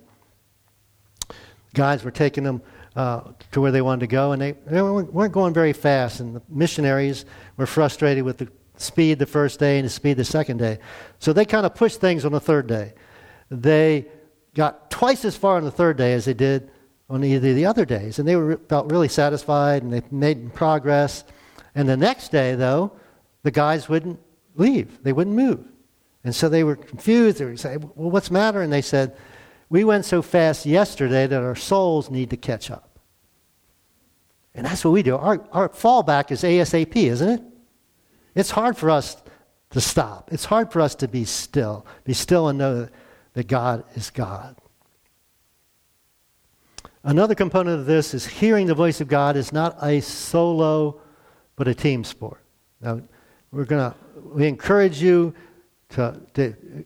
guides 1.73 2.03
were 2.03 2.11
taking 2.11 2.43
them 2.43 2.61
uh, 2.95 3.21
to 3.51 3.61
where 3.61 3.71
they 3.71 3.81
wanted 3.81 4.01
to 4.01 4.07
go, 4.07 4.33
and 4.33 4.41
they, 4.41 4.51
they 4.67 4.81
weren't 4.81 5.31
going 5.31 5.53
very 5.53 5.73
fast. 5.73 6.19
And 6.19 6.35
the 6.35 6.41
missionaries 6.49 7.25
were 7.55 7.65
frustrated 7.65 8.23
with 8.23 8.37
the 8.37 8.49
speed 8.75 9.19
the 9.19 9.25
first 9.25 9.59
day 9.59 9.77
and 9.77 9.85
the 9.85 9.89
speed 9.89 10.17
the 10.17 10.25
second 10.25 10.57
day. 10.57 10.79
So 11.19 11.31
they 11.31 11.45
kind 11.45 11.65
of 11.65 11.73
pushed 11.75 12.01
things 12.01 12.25
on 12.25 12.31
the 12.31 12.39
third 12.39 12.67
day. 12.67 12.93
They 13.51 14.07
got 14.55 14.89
twice 14.89 15.25
as 15.25 15.35
far 15.35 15.57
on 15.57 15.65
the 15.65 15.71
third 15.71 15.97
day 15.97 16.13
as 16.13 16.25
they 16.25 16.33
did 16.33 16.71
on 17.09 17.23
either 17.23 17.49
of 17.49 17.55
the 17.55 17.65
other 17.65 17.83
days, 17.85 18.17
and 18.17 18.27
they 18.27 18.37
were, 18.37 18.57
felt 18.69 18.89
really 18.89 19.09
satisfied 19.09 19.83
and 19.83 19.91
they 19.91 20.01
made 20.09 20.53
progress. 20.55 21.25
And 21.75 21.87
the 21.87 21.97
next 21.97 22.31
day, 22.31 22.55
though, 22.55 22.93
the 23.43 23.51
guys 23.51 23.89
wouldn't 23.89 24.19
leave; 24.55 25.03
they 25.03 25.11
wouldn't 25.11 25.35
move. 25.35 25.65
And 26.23 26.33
so 26.33 26.47
they 26.47 26.63
were 26.63 26.77
confused. 26.77 27.39
They 27.39 27.45
were 27.45 27.57
saying, 27.57 27.91
Well, 27.95 28.09
what's 28.09 28.29
the 28.29 28.33
matter? 28.33 28.61
And 28.61 28.71
they 28.71 28.81
said, 28.81 29.17
We 29.69 29.83
went 29.83 30.05
so 30.05 30.21
fast 30.21 30.65
yesterday 30.65 31.27
that 31.27 31.41
our 31.41 31.55
souls 31.55 32.09
need 32.09 32.29
to 32.29 32.37
catch 32.37 32.71
up. 32.71 32.99
And 34.53 34.65
that's 34.65 34.85
what 34.85 34.91
we 34.91 35.03
do. 35.03 35.15
Our, 35.15 35.45
our 35.51 35.69
fallback 35.69 36.31
is 36.31 36.43
ASAP, 36.43 36.95
isn't 36.95 37.29
it? 37.29 37.41
It's 38.35 38.51
hard 38.51 38.77
for 38.77 38.89
us 38.89 39.17
to 39.71 39.81
stop. 39.81 40.31
It's 40.31 40.45
hard 40.45 40.71
for 40.71 40.81
us 40.81 40.95
to 40.95 41.07
be 41.07 41.25
still. 41.25 41.85
Be 42.03 42.13
still 42.13 42.47
and 42.49 42.57
know 42.57 42.81
that 42.81 42.91
God 43.47 43.83
is 43.95 44.09
God. 44.09 44.55
Another 47.03 47.33
component 47.33 47.79
of 47.79 47.85
this 47.85 48.13
is 48.13 48.27
hearing 48.27 48.67
the 48.67 48.75
voice 48.75 49.01
of 49.01 49.07
God 49.07 49.35
is 49.35 49.51
not 49.51 49.77
a 49.81 50.01
solo, 50.01 51.01
but 51.55 51.67
a 51.67 51.73
team 51.73 52.03
sport. 52.03 52.43
Now, 52.81 53.01
we're 53.51 53.65
going 53.65 53.91
to, 53.91 53.97
we 54.33 54.47
encourage 54.47 55.01
you 55.01 55.33
to, 55.89 56.21
to, 56.35 56.85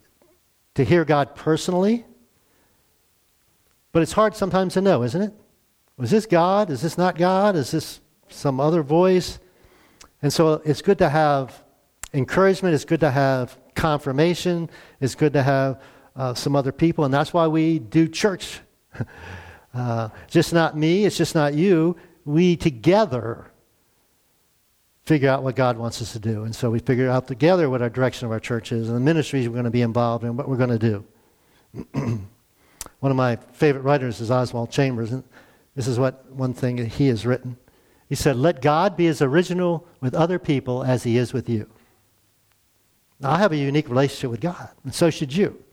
to 0.76 0.84
hear 0.84 1.04
God 1.04 1.36
personally. 1.36 2.06
But 3.92 4.04
it's 4.04 4.14
hard 4.14 4.36
sometimes 4.36 4.74
to 4.74 4.82
know, 4.82 5.04
isn't 5.04 5.22
it? 5.22 5.34
Was 5.98 6.12
this 6.12 6.26
God? 6.26 6.70
Is 6.70 6.82
this 6.82 6.98
not 6.98 7.18
God? 7.18 7.56
Is 7.56 7.72
this 7.72 8.02
some 8.30 8.60
other 8.60 8.84
voice? 8.84 9.40
And 10.22 10.32
so 10.32 10.62
it's 10.66 10.82
good 10.82 10.98
to 10.98 11.10
have 11.10 11.64
encouragement. 12.14 12.76
It's 12.76 12.86
good 12.86 13.00
to 13.02 13.12
have 13.12 13.58
confirmation. 13.76 14.70
It's 15.00 15.16
good 15.16 15.34
to 15.34 15.44
have 15.44 15.82
uh, 16.16 16.34
some 16.34 16.56
other 16.56 16.72
people. 16.72 17.06
And 17.06 17.14
that's 17.14 17.34
why 17.34 17.48
we 17.48 17.80
do 17.80 18.08
church. 18.08 18.60
uh, 19.74 20.10
just 20.30 20.54
not 20.54 20.78
me, 20.78 21.06
it's 21.06 21.18
just 21.18 21.36
not 21.36 21.54
you. 21.54 21.98
We 22.26 22.56
together 22.56 23.52
figure 25.04 25.30
out 25.30 25.44
what 25.44 25.56
God 25.56 25.78
wants 25.78 26.02
us 26.02 26.14
to 26.14 26.20
do. 26.20 26.44
And 26.44 26.56
so 26.56 26.72
we 26.72 26.80
figure 26.80 27.10
out 27.10 27.28
together 27.28 27.70
what 27.70 27.82
our 27.82 27.90
direction 27.90 28.26
of 28.26 28.32
our 28.32 28.40
church 28.40 28.72
is 28.72 28.88
and 28.88 28.96
the 28.96 29.02
ministries 29.02 29.48
we're 29.48 29.54
going 29.54 29.66
to 29.66 29.72
be 29.72 29.84
involved 29.84 30.24
in, 30.24 30.36
what 30.36 30.50
we're 30.50 30.58
going 30.58 30.78
to 30.78 30.80
do. 30.80 31.06
one 33.00 33.12
of 33.12 33.16
my 33.16 33.36
favorite 33.54 33.82
writers 33.82 34.20
is 34.20 34.32
Oswald 34.32 34.72
Chambers, 34.72 35.12
and 35.12 35.24
this 35.76 35.88
is 35.88 36.00
what 36.00 36.26
one 36.32 36.54
thing 36.54 36.78
he 36.90 37.08
has 37.08 37.26
written. 37.26 37.58
He 38.10 38.16
said, 38.16 38.36
Let 38.36 38.62
God 38.62 38.98
be 38.98 39.08
as 39.08 39.22
original 39.22 39.88
with 40.02 40.16
other 40.16 40.40
people 40.40 40.84
as 40.84 41.04
he 41.04 41.18
is 41.18 41.34
with 41.34 41.50
you. 41.50 41.70
Now, 43.20 43.32
I 43.32 43.40
have 43.40 43.52
a 43.52 43.58
unique 43.58 43.90
relationship 43.90 44.32
with 44.32 44.42
God, 44.42 44.70
and 44.84 44.94
so 44.94 45.10
should 45.10 45.36
you. 45.36 45.64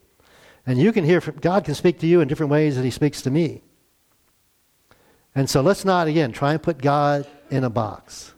And 0.67 0.79
you 0.79 0.93
can 0.93 1.05
hear 1.05 1.21
from 1.21 1.37
God 1.37 1.65
can 1.65 1.75
speak 1.75 1.99
to 2.01 2.07
you 2.07 2.21
in 2.21 2.29
different 2.29 2.51
ways 2.51 2.77
that 2.77 2.85
he 2.85 2.91
speaks 2.91 3.23
to 3.23 3.31
me. 3.31 3.63
And 5.35 5.49
so 5.49 5.61
let's 5.61 5.85
not, 5.85 6.07
again, 6.09 6.33
try 6.33 6.53
and 6.53 6.63
put 6.63 6.79
God 6.79 7.27
in 7.51 7.65
a 7.65 7.71
box. 7.71 8.35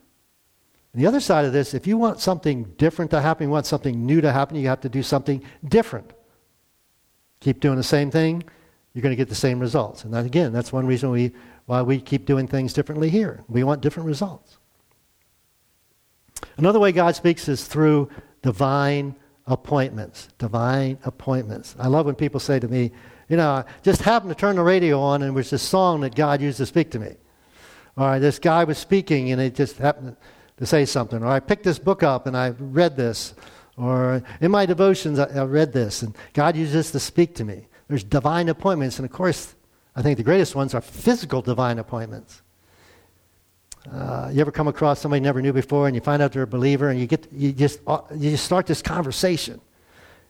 And 0.92 1.02
the 1.02 1.06
other 1.06 1.20
side 1.20 1.44
of 1.44 1.52
this, 1.52 1.74
if 1.74 1.86
you 1.86 1.98
want 1.98 2.20
something 2.20 2.64
different 2.78 3.10
to 3.10 3.20
happen, 3.20 3.48
you 3.48 3.50
want 3.50 3.66
something 3.66 4.06
new 4.06 4.20
to 4.20 4.30
happen, 4.32 4.56
you 4.56 4.68
have 4.68 4.80
to 4.82 4.88
do 4.88 5.02
something 5.02 5.42
different. 5.66 6.12
Keep 7.40 7.60
doing 7.60 7.76
the 7.76 7.82
same 7.82 8.10
thing, 8.10 8.44
you're 8.92 9.02
going 9.02 9.10
to 9.10 9.16
get 9.16 9.28
the 9.28 9.34
same 9.34 9.58
results. 9.58 10.04
And 10.04 10.14
that, 10.14 10.24
again, 10.24 10.52
that's 10.52 10.72
one 10.72 10.86
reason 10.86 11.10
we, 11.10 11.32
why 11.66 11.82
we 11.82 12.00
keep 12.00 12.26
doing 12.26 12.46
things 12.46 12.72
differently 12.72 13.10
here. 13.10 13.42
We 13.48 13.64
want 13.64 13.82
different 13.82 14.06
results. 14.06 14.58
Another 16.56 16.78
way 16.78 16.92
God 16.92 17.16
speaks 17.16 17.48
is 17.48 17.66
through 17.66 18.08
divine 18.42 19.16
appointments. 19.46 20.28
Divine 20.38 20.98
appointments. 21.04 21.76
I 21.78 21.88
love 21.88 22.06
when 22.06 22.14
people 22.14 22.40
say 22.40 22.58
to 22.58 22.68
me, 22.68 22.92
you 23.28 23.36
know, 23.36 23.50
I 23.50 23.64
just 23.82 24.02
happened 24.02 24.30
to 24.30 24.34
turn 24.34 24.56
the 24.56 24.62
radio 24.62 25.00
on 25.00 25.22
and 25.22 25.30
it 25.30 25.34
was 25.34 25.50
this 25.50 25.62
song 25.62 26.00
that 26.02 26.14
God 26.14 26.40
used 26.40 26.58
to 26.58 26.66
speak 26.66 26.90
to 26.92 26.98
me. 26.98 27.16
Or 27.96 28.18
this 28.18 28.38
guy 28.38 28.64
was 28.64 28.78
speaking 28.78 29.30
and 29.30 29.40
it 29.40 29.54
just 29.54 29.78
happened 29.78 30.16
to 30.56 30.66
say 30.66 30.84
something. 30.84 31.22
Or 31.22 31.28
I 31.28 31.40
picked 31.40 31.64
this 31.64 31.78
book 31.78 32.02
up 32.02 32.26
and 32.26 32.36
I 32.36 32.50
read 32.58 32.96
this. 32.96 33.34
Or 33.76 34.22
in 34.40 34.50
my 34.50 34.66
devotions, 34.66 35.18
I, 35.18 35.24
I 35.26 35.44
read 35.44 35.72
this. 35.72 36.02
And 36.02 36.16
God 36.32 36.56
used 36.56 36.72
this 36.72 36.90
to 36.92 37.00
speak 37.00 37.34
to 37.36 37.44
me. 37.44 37.66
There's 37.88 38.04
divine 38.04 38.48
appointments. 38.48 38.98
And 38.98 39.06
of 39.06 39.12
course, 39.12 39.54
I 39.96 40.02
think 40.02 40.16
the 40.16 40.24
greatest 40.24 40.54
ones 40.54 40.74
are 40.74 40.80
physical 40.80 41.42
divine 41.42 41.78
appointments. 41.78 42.42
Uh, 43.92 44.30
you 44.32 44.40
ever 44.40 44.50
come 44.50 44.68
across 44.68 45.00
somebody 45.00 45.20
you 45.20 45.24
never 45.24 45.42
knew 45.42 45.52
before 45.52 45.86
and 45.86 45.94
you 45.94 46.00
find 46.00 46.22
out 46.22 46.32
they're 46.32 46.42
a 46.42 46.46
believer 46.46 46.88
and 46.88 46.98
you, 46.98 47.06
get, 47.06 47.26
you, 47.32 47.52
just, 47.52 47.80
uh, 47.86 48.00
you 48.14 48.30
just 48.30 48.44
start 48.44 48.66
this 48.66 48.80
conversation. 48.80 49.60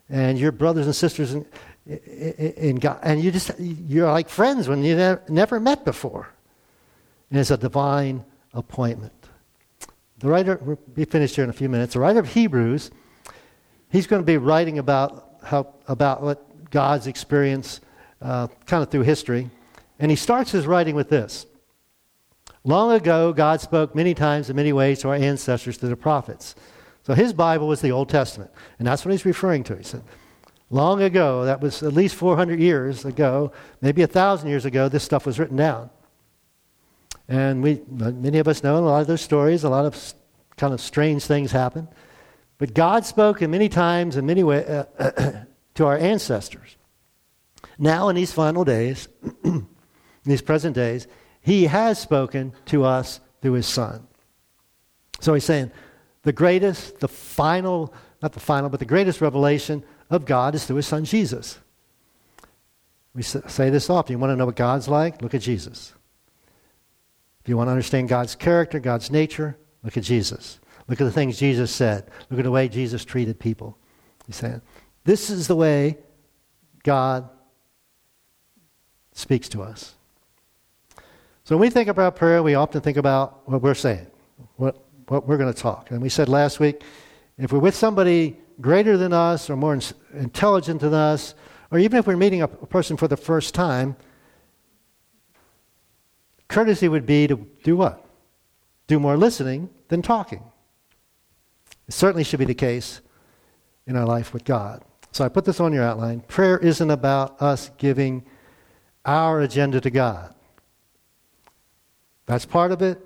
And 0.08 0.38
your 0.38 0.52
brothers 0.52 0.86
and 0.86 0.94
sisters 0.94 1.34
in, 1.34 1.46
in 1.86 2.76
God, 2.76 2.98
and 3.02 3.22
you 3.22 3.30
just, 3.30 3.52
you're 3.58 4.10
like 4.10 4.28
friends 4.28 4.68
when 4.68 4.82
you 4.82 4.96
ne- 4.96 5.18
never 5.28 5.60
met 5.60 5.84
before. 5.84 6.28
And 7.30 7.38
it's 7.38 7.50
a 7.50 7.56
divine 7.56 8.24
appointment. 8.52 9.12
The 10.18 10.28
writer, 10.28 10.58
we'll 10.62 10.78
be 10.94 11.04
finished 11.04 11.36
here 11.36 11.44
in 11.44 11.50
a 11.50 11.54
few 11.54 11.68
minutes. 11.68 11.94
The 11.94 12.00
writer 12.00 12.18
of 12.18 12.28
Hebrews, 12.28 12.90
he's 13.90 14.06
going 14.06 14.20
to 14.20 14.26
be 14.26 14.36
writing 14.36 14.78
about, 14.78 15.38
how, 15.44 15.74
about 15.86 16.22
what 16.22 16.70
God's 16.70 17.06
experience 17.06 17.80
uh, 18.20 18.48
kind 18.66 18.82
of 18.82 18.90
through 18.90 19.02
history. 19.02 19.50
And 19.98 20.10
he 20.10 20.16
starts 20.16 20.50
his 20.50 20.66
writing 20.66 20.94
with 20.94 21.08
this 21.08 21.46
Long 22.64 22.92
ago, 22.92 23.32
God 23.32 23.60
spoke 23.60 23.94
many 23.94 24.14
times 24.14 24.48
in 24.48 24.56
many 24.56 24.72
ways 24.72 25.00
to 25.00 25.08
our 25.08 25.14
ancestors 25.14 25.76
through 25.76 25.90
the 25.90 25.96
prophets. 25.96 26.54
So 27.02 27.12
his 27.12 27.34
Bible 27.34 27.68
was 27.68 27.82
the 27.82 27.92
Old 27.92 28.08
Testament. 28.08 28.50
And 28.78 28.88
that's 28.88 29.04
what 29.04 29.12
he's 29.12 29.26
referring 29.26 29.64
to. 29.64 29.76
He 29.76 29.84
said, 29.84 30.02
Long 30.70 31.02
ago, 31.02 31.44
that 31.44 31.60
was 31.60 31.82
at 31.82 31.92
least 31.92 32.14
400 32.16 32.58
years 32.58 33.04
ago, 33.04 33.52
maybe 33.80 34.02
a 34.02 34.06
1,000 34.06 34.48
years 34.48 34.64
ago, 34.64 34.88
this 34.88 35.04
stuff 35.04 35.26
was 35.26 35.38
written 35.38 35.56
down. 35.56 35.90
And 37.28 37.62
we, 37.62 37.82
many 37.88 38.38
of 38.38 38.48
us 38.48 38.62
know 38.62 38.78
a 38.78 38.80
lot 38.80 39.02
of 39.02 39.06
those 39.06 39.20
stories, 39.20 39.62
a 39.62 39.68
lot 39.68 39.84
of 39.84 40.14
kind 40.56 40.72
of 40.72 40.80
strange 40.80 41.24
things 41.26 41.52
happen. 41.52 41.86
But 42.58 42.74
God 42.74 43.04
spoke 43.04 43.42
in 43.42 43.50
many 43.50 43.68
times 43.68 44.16
in 44.16 44.26
many 44.26 44.42
ways 44.42 44.66
uh, 44.66 45.44
to 45.74 45.86
our 45.86 45.98
ancestors. 45.98 46.76
Now, 47.78 48.08
in 48.08 48.16
these 48.16 48.32
final 48.32 48.64
days, 48.64 49.08
in 49.44 49.66
these 50.24 50.42
present 50.42 50.74
days, 50.74 51.06
He 51.44 51.66
has 51.66 51.98
spoken 51.98 52.52
to 52.66 52.84
us 52.84 53.20
through 53.42 53.52
His 53.52 53.66
Son. 53.66 54.06
So 55.20 55.34
He's 55.34 55.44
saying 55.44 55.70
the 56.22 56.32
greatest, 56.32 57.00
the 57.00 57.08
final, 57.08 57.92
not 58.22 58.32
the 58.32 58.40
final, 58.40 58.70
but 58.70 58.80
the 58.80 58.86
greatest 58.86 59.20
revelation 59.20 59.84
of 60.08 60.24
God 60.24 60.54
is 60.54 60.64
through 60.64 60.76
His 60.76 60.86
Son 60.86 61.04
Jesus. 61.04 61.58
We 63.14 63.22
say 63.22 63.70
this 63.70 63.90
often. 63.90 64.14
You 64.14 64.18
want 64.18 64.32
to 64.32 64.36
know 64.36 64.46
what 64.46 64.56
God's 64.56 64.88
like? 64.88 65.22
Look 65.22 65.34
at 65.34 65.42
Jesus. 65.42 65.92
If 67.42 67.48
you 67.48 67.56
want 67.56 67.68
to 67.68 67.72
understand 67.72 68.08
God's 68.08 68.34
character, 68.34 68.80
God's 68.80 69.10
nature, 69.10 69.56
look 69.82 69.96
at 69.98 70.02
Jesus. 70.02 70.58
Look 70.88 71.00
at 71.00 71.04
the 71.04 71.12
things 71.12 71.38
Jesus 71.38 71.70
said. 71.70 72.10
Look 72.30 72.40
at 72.40 72.44
the 72.44 72.50
way 72.50 72.68
Jesus 72.68 73.04
treated 73.04 73.38
people. 73.38 73.76
He's 74.26 74.36
saying, 74.36 74.62
this 75.04 75.28
is 75.28 75.46
the 75.46 75.56
way 75.56 75.98
God 76.82 77.28
speaks 79.12 79.48
to 79.50 79.62
us. 79.62 79.94
So 81.44 81.56
when 81.56 81.60
we 81.60 81.70
think 81.70 81.88
about 81.88 82.16
prayer, 82.16 82.42
we 82.42 82.54
often 82.54 82.80
think 82.80 82.96
about 82.96 83.46
what 83.46 83.60
we're 83.60 83.74
saying, 83.74 84.06
what, 84.56 84.82
what 85.08 85.28
we're 85.28 85.36
going 85.36 85.52
to 85.52 85.58
talk. 85.58 85.90
And 85.90 86.00
we 86.00 86.08
said 86.08 86.28
last 86.28 86.58
week, 86.58 86.82
if 87.36 87.52
we're 87.52 87.58
with 87.58 87.74
somebody 87.74 88.38
greater 88.60 88.96
than 88.96 89.12
us 89.12 89.50
or 89.50 89.56
more 89.56 89.78
intelligent 90.14 90.80
than 90.80 90.94
us, 90.94 91.34
or 91.70 91.78
even 91.78 91.98
if 91.98 92.06
we're 92.06 92.16
meeting 92.16 92.40
a 92.40 92.48
person 92.48 92.96
for 92.96 93.08
the 93.08 93.16
first 93.16 93.54
time, 93.54 93.94
Courtesy 96.48 96.88
would 96.88 97.04
be 97.04 97.26
to 97.26 97.36
do 97.62 97.76
what? 97.76 98.06
Do 98.86 98.98
more 98.98 99.16
listening 99.16 99.68
than 99.88 100.02
talking. 100.02 100.42
It 101.88 101.92
certainly 101.92 102.24
should 102.24 102.38
be 102.38 102.44
the 102.44 102.54
case 102.54 103.00
in 103.86 103.96
our 103.96 104.06
life 104.06 104.32
with 104.32 104.44
God. 104.44 104.82
So 105.12 105.24
I 105.24 105.28
put 105.28 105.44
this 105.44 105.60
on 105.60 105.72
your 105.72 105.84
outline. 105.84 106.20
Prayer 106.20 106.58
isn't 106.58 106.90
about 106.90 107.40
us 107.42 107.70
giving 107.76 108.24
our 109.04 109.40
agenda 109.40 109.80
to 109.80 109.90
God. 109.90 110.33
That's 112.26 112.46
part 112.46 112.72
of 112.72 112.82
it. 112.82 112.98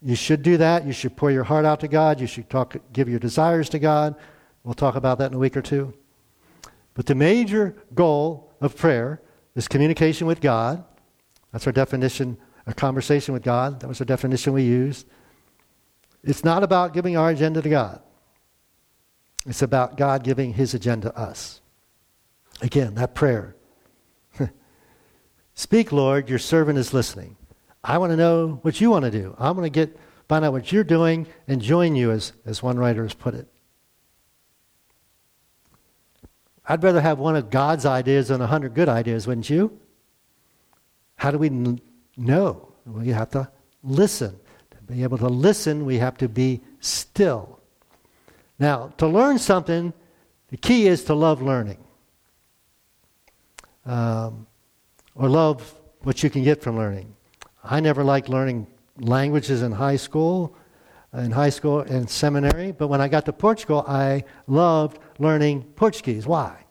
You 0.00 0.14
should 0.14 0.42
do 0.42 0.56
that. 0.58 0.86
You 0.86 0.92
should 0.92 1.16
pour 1.16 1.30
your 1.30 1.44
heart 1.44 1.64
out 1.64 1.80
to 1.80 1.88
God. 1.88 2.20
You 2.20 2.26
should 2.26 2.50
talk, 2.50 2.76
give 2.92 3.08
your 3.08 3.18
desires 3.18 3.68
to 3.70 3.78
God. 3.78 4.14
We'll 4.62 4.74
talk 4.74 4.96
about 4.96 5.18
that 5.18 5.30
in 5.30 5.34
a 5.34 5.38
week 5.38 5.56
or 5.56 5.62
two. 5.62 5.94
But 6.94 7.06
the 7.06 7.14
major 7.14 7.76
goal 7.94 8.52
of 8.60 8.76
prayer 8.76 9.20
is 9.54 9.68
communication 9.68 10.26
with 10.26 10.40
God. 10.40 10.84
That's 11.52 11.66
our 11.66 11.72
definition 11.72 12.36
a 12.66 12.74
conversation 12.74 13.34
with 13.34 13.42
God. 13.42 13.80
That 13.80 13.88
was 13.88 13.98
the 13.98 14.04
definition 14.04 14.52
we 14.52 14.62
used. 14.62 15.06
It's 16.22 16.44
not 16.44 16.62
about 16.62 16.94
giving 16.94 17.16
our 17.16 17.30
agenda 17.30 17.60
to 17.60 17.68
God. 17.68 18.00
It's 19.46 19.60
about 19.60 19.96
God 19.96 20.24
giving 20.24 20.54
his 20.54 20.72
agenda 20.72 21.10
to 21.10 21.18
us. 21.18 21.60
Again, 22.62 22.94
that 22.94 23.14
prayer. 23.14 23.56
Speak, 25.54 25.92
Lord, 25.92 26.30
your 26.30 26.38
servant 26.38 26.78
is 26.78 26.94
listening. 26.94 27.36
I 27.84 27.98
want 27.98 28.12
to 28.12 28.16
know 28.16 28.58
what 28.62 28.80
you 28.80 28.90
want 28.90 29.04
to 29.04 29.10
do. 29.10 29.36
I 29.38 29.50
want 29.50 29.64
to 29.64 29.70
get 29.70 29.96
find 30.26 30.42
out 30.44 30.52
what 30.52 30.72
you're 30.72 30.84
doing 30.84 31.26
and 31.46 31.60
join 31.60 31.94
you, 31.94 32.10
as, 32.10 32.32
as 32.46 32.62
one 32.62 32.78
writer 32.78 33.02
has 33.02 33.12
put 33.12 33.34
it. 33.34 33.46
I'd 36.66 36.82
rather 36.82 37.02
have 37.02 37.18
one 37.18 37.36
of 37.36 37.50
God's 37.50 37.84
ideas 37.84 38.28
than 38.28 38.40
a 38.40 38.46
hundred 38.46 38.74
good 38.74 38.88
ideas, 38.88 39.26
wouldn't 39.26 39.50
you? 39.50 39.78
How 41.16 41.30
do 41.30 41.36
we 41.36 41.48
n- 41.48 41.80
know? 42.16 42.72
Well, 42.86 43.04
you 43.04 43.12
have 43.12 43.30
to 43.30 43.50
listen. 43.82 44.38
To 44.70 44.76
be 44.92 45.02
able 45.02 45.18
to 45.18 45.28
listen, 45.28 45.84
we 45.84 45.98
have 45.98 46.16
to 46.18 46.28
be 46.28 46.62
still. 46.80 47.60
Now, 48.58 48.94
to 48.96 49.06
learn 49.06 49.38
something, 49.38 49.92
the 50.48 50.56
key 50.56 50.86
is 50.86 51.04
to 51.04 51.14
love 51.14 51.42
learning. 51.42 51.84
Um, 53.84 54.46
or 55.14 55.28
love 55.28 55.74
what 56.02 56.22
you 56.22 56.30
can 56.30 56.44
get 56.44 56.62
from 56.62 56.78
learning. 56.78 57.14
I 57.64 57.80
never 57.80 58.04
liked 58.04 58.28
learning 58.28 58.66
languages 58.98 59.62
in 59.62 59.72
high 59.72 59.96
school, 59.96 60.54
in 61.14 61.30
high 61.30 61.48
school 61.50 61.80
and 61.80 62.08
seminary, 62.08 62.72
but 62.72 62.88
when 62.88 63.00
I 63.00 63.08
got 63.08 63.24
to 63.24 63.32
Portugal, 63.32 63.84
I 63.88 64.24
loved 64.46 64.98
learning 65.18 65.62
Portuguese. 65.74 66.26
Why? 66.26 66.64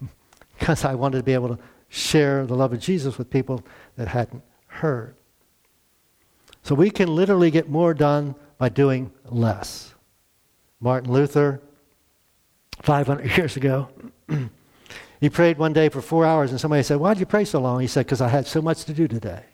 because 0.58 0.84
I 0.84 0.94
wanted 0.94 1.18
to 1.18 1.24
be 1.24 1.34
able 1.34 1.56
to 1.56 1.58
share 1.88 2.46
the 2.46 2.54
love 2.54 2.72
of 2.72 2.78
Jesus 2.78 3.18
with 3.18 3.28
people 3.28 3.62
that 3.96 4.08
hadn't 4.08 4.42
heard. 4.66 5.16
So 6.62 6.74
we 6.74 6.90
can 6.90 7.14
literally 7.14 7.50
get 7.50 7.68
more 7.68 7.92
done 7.92 8.34
by 8.56 8.68
doing 8.68 9.12
less. 9.26 9.94
Martin 10.80 11.12
Luther, 11.12 11.60
500 12.82 13.36
years 13.36 13.56
ago, 13.56 13.88
he 15.20 15.28
prayed 15.28 15.58
one 15.58 15.72
day 15.72 15.88
for 15.88 16.00
four 16.00 16.24
hours, 16.24 16.50
and 16.50 16.60
somebody 16.60 16.82
said, 16.82 16.98
Why'd 16.98 17.18
you 17.18 17.26
pray 17.26 17.44
so 17.44 17.60
long? 17.60 17.80
He 17.80 17.86
said, 17.86 18.06
Because 18.06 18.20
I 18.20 18.28
had 18.28 18.46
so 18.46 18.62
much 18.62 18.84
to 18.84 18.92
do 18.92 19.08
today. 19.08 19.44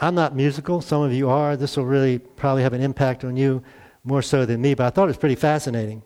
I'm 0.00 0.14
not 0.14 0.34
musical. 0.34 0.80
Some 0.80 1.02
of 1.02 1.12
you 1.12 1.28
are. 1.28 1.56
This 1.56 1.76
will 1.76 1.86
really 1.86 2.18
probably 2.18 2.62
have 2.62 2.72
an 2.72 2.80
impact 2.80 3.24
on 3.24 3.36
you 3.36 3.62
more 4.04 4.22
so 4.22 4.46
than 4.46 4.60
me, 4.60 4.74
but 4.74 4.86
I 4.86 4.90
thought 4.90 5.04
it 5.04 5.08
was 5.08 5.16
pretty 5.16 5.34
fascinating. 5.34 6.02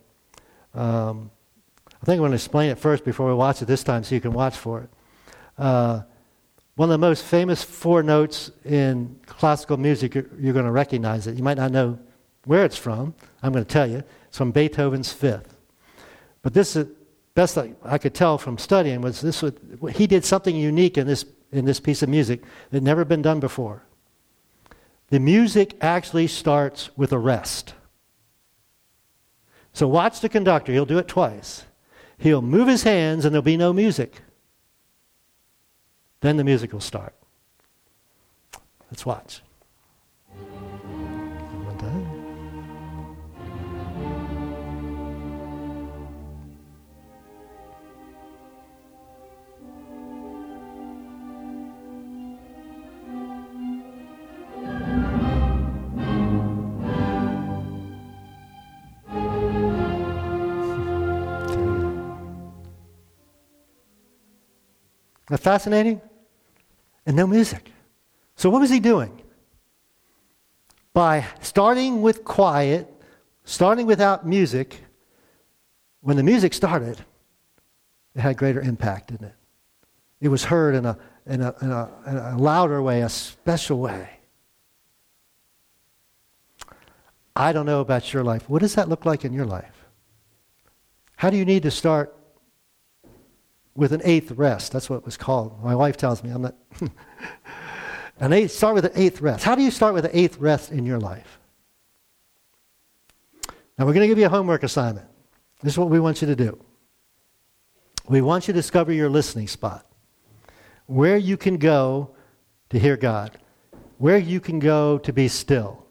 Um, 0.74 1.30
I 1.86 2.06
think 2.06 2.16
I'm 2.16 2.22
going 2.22 2.30
to 2.32 2.36
explain 2.36 2.70
it 2.70 2.78
first 2.78 3.04
before 3.04 3.28
we 3.28 3.34
watch 3.34 3.60
it 3.62 3.66
this 3.66 3.84
time 3.84 4.02
so 4.02 4.14
you 4.14 4.20
can 4.20 4.32
watch 4.32 4.56
for 4.56 4.80
it. 4.80 4.90
Uh, 5.58 6.02
one 6.74 6.88
of 6.88 6.94
the 6.94 7.06
most 7.06 7.24
famous 7.24 7.62
four 7.62 8.02
notes 8.02 8.50
in 8.64 9.20
classical 9.26 9.76
music, 9.76 10.14
you're, 10.14 10.26
you're 10.38 10.54
going 10.54 10.64
to 10.64 10.72
recognize 10.72 11.26
it. 11.26 11.36
You 11.36 11.42
might 11.42 11.58
not 11.58 11.70
know 11.70 11.98
where 12.44 12.64
it's 12.64 12.78
from. 12.78 13.14
I'm 13.42 13.52
going 13.52 13.64
to 13.64 13.70
tell 13.70 13.88
you. 13.88 14.02
It's 14.28 14.38
from 14.38 14.52
Beethoven's 14.52 15.12
Fifth. 15.12 15.54
But 16.40 16.54
this 16.54 16.74
is 16.74 16.88
best 17.34 17.58
I, 17.58 17.72
I 17.84 17.98
could 17.98 18.14
tell 18.14 18.38
from 18.38 18.56
studying 18.58 19.02
was 19.02 19.20
this. 19.20 19.44
He 19.94 20.06
did 20.06 20.24
something 20.24 20.56
unique 20.56 20.96
in 20.96 21.06
this 21.06 21.24
in 21.52 21.64
this 21.66 21.80
piece 21.80 22.02
of 22.02 22.08
music 22.08 22.42
that 22.70 22.82
never 22.82 23.04
been 23.04 23.22
done 23.22 23.38
before. 23.38 23.82
The 25.10 25.20
music 25.20 25.76
actually 25.80 26.26
starts 26.26 26.90
with 26.96 27.12
a 27.12 27.18
rest. 27.18 27.74
So 29.74 29.86
watch 29.86 30.20
the 30.20 30.28
conductor. 30.28 30.72
He'll 30.72 30.86
do 30.86 30.98
it 30.98 31.08
twice. 31.08 31.64
He'll 32.18 32.42
move 32.42 32.68
his 32.68 32.82
hands 32.82 33.24
and 33.24 33.34
there'll 33.34 33.42
be 33.42 33.56
no 33.56 33.72
music. 33.72 34.22
Then 36.20 36.36
the 36.36 36.44
music 36.44 36.72
will 36.72 36.80
start. 36.80 37.14
Let's 38.90 39.04
watch. 39.04 39.42
That 65.32 65.38
fascinating? 65.38 66.00
And 67.06 67.16
no 67.16 67.26
music. 67.26 67.70
So, 68.36 68.50
what 68.50 68.60
was 68.60 68.70
he 68.70 68.80
doing? 68.80 69.20
By 70.92 71.26
starting 71.40 72.02
with 72.02 72.24
quiet, 72.24 72.88
starting 73.44 73.86
without 73.86 74.26
music, 74.26 74.78
when 76.00 76.16
the 76.16 76.22
music 76.22 76.54
started, 76.54 76.98
it 78.14 78.20
had 78.20 78.36
greater 78.36 78.60
impact, 78.60 79.08
didn't 79.08 79.28
it? 79.28 79.34
It 80.20 80.28
was 80.28 80.44
heard 80.44 80.74
in 80.74 80.84
a, 80.84 80.98
in 81.26 81.40
a, 81.40 81.54
in 81.62 81.70
a, 81.70 81.90
in 82.06 82.16
a 82.16 82.38
louder 82.38 82.82
way, 82.82 83.00
a 83.00 83.08
special 83.08 83.80
way. 83.80 84.08
I 87.34 87.52
don't 87.52 87.66
know 87.66 87.80
about 87.80 88.12
your 88.12 88.22
life. 88.22 88.48
What 88.48 88.60
does 88.60 88.74
that 88.74 88.88
look 88.88 89.06
like 89.06 89.24
in 89.24 89.32
your 89.32 89.46
life? 89.46 89.86
How 91.16 91.30
do 91.30 91.36
you 91.36 91.44
need 91.44 91.62
to 91.62 91.70
start 91.70 92.14
with 93.74 93.92
an 93.92 94.02
eighth 94.04 94.32
rest. 94.32 94.72
That's 94.72 94.90
what 94.90 94.96
it 94.96 95.04
was 95.04 95.16
called. 95.16 95.62
My 95.62 95.74
wife 95.74 95.96
tells 95.96 96.22
me 96.22 96.30
I'm 96.30 96.42
not. 96.42 96.54
an 98.20 98.32
eighth, 98.32 98.52
start 98.52 98.74
with 98.74 98.84
an 98.84 98.92
eighth 98.94 99.20
rest. 99.20 99.44
How 99.44 99.54
do 99.54 99.62
you 99.62 99.70
start 99.70 99.94
with 99.94 100.04
an 100.04 100.10
eighth 100.14 100.38
rest 100.38 100.70
in 100.70 100.84
your 100.84 100.98
life? 100.98 101.38
Now 103.78 103.86
we're 103.86 103.94
going 103.94 104.02
to 104.02 104.08
give 104.08 104.18
you 104.18 104.26
a 104.26 104.30
homework 104.30 104.62
assignment. 104.62 105.08
This 105.62 105.74
is 105.74 105.78
what 105.78 105.88
we 105.88 106.00
want 106.00 106.20
you 106.20 106.28
to 106.28 106.36
do. 106.36 106.62
We 108.08 108.20
want 108.20 108.48
you 108.48 108.52
to 108.52 108.58
discover 108.58 108.92
your 108.92 109.08
listening 109.08 109.48
spot, 109.48 109.86
where 110.86 111.16
you 111.16 111.36
can 111.36 111.56
go 111.56 112.10
to 112.70 112.78
hear 112.78 112.96
God, 112.96 113.38
where 113.98 114.18
you 114.18 114.40
can 114.40 114.58
go 114.58 114.98
to 114.98 115.12
be 115.12 115.28
still, 115.28 115.86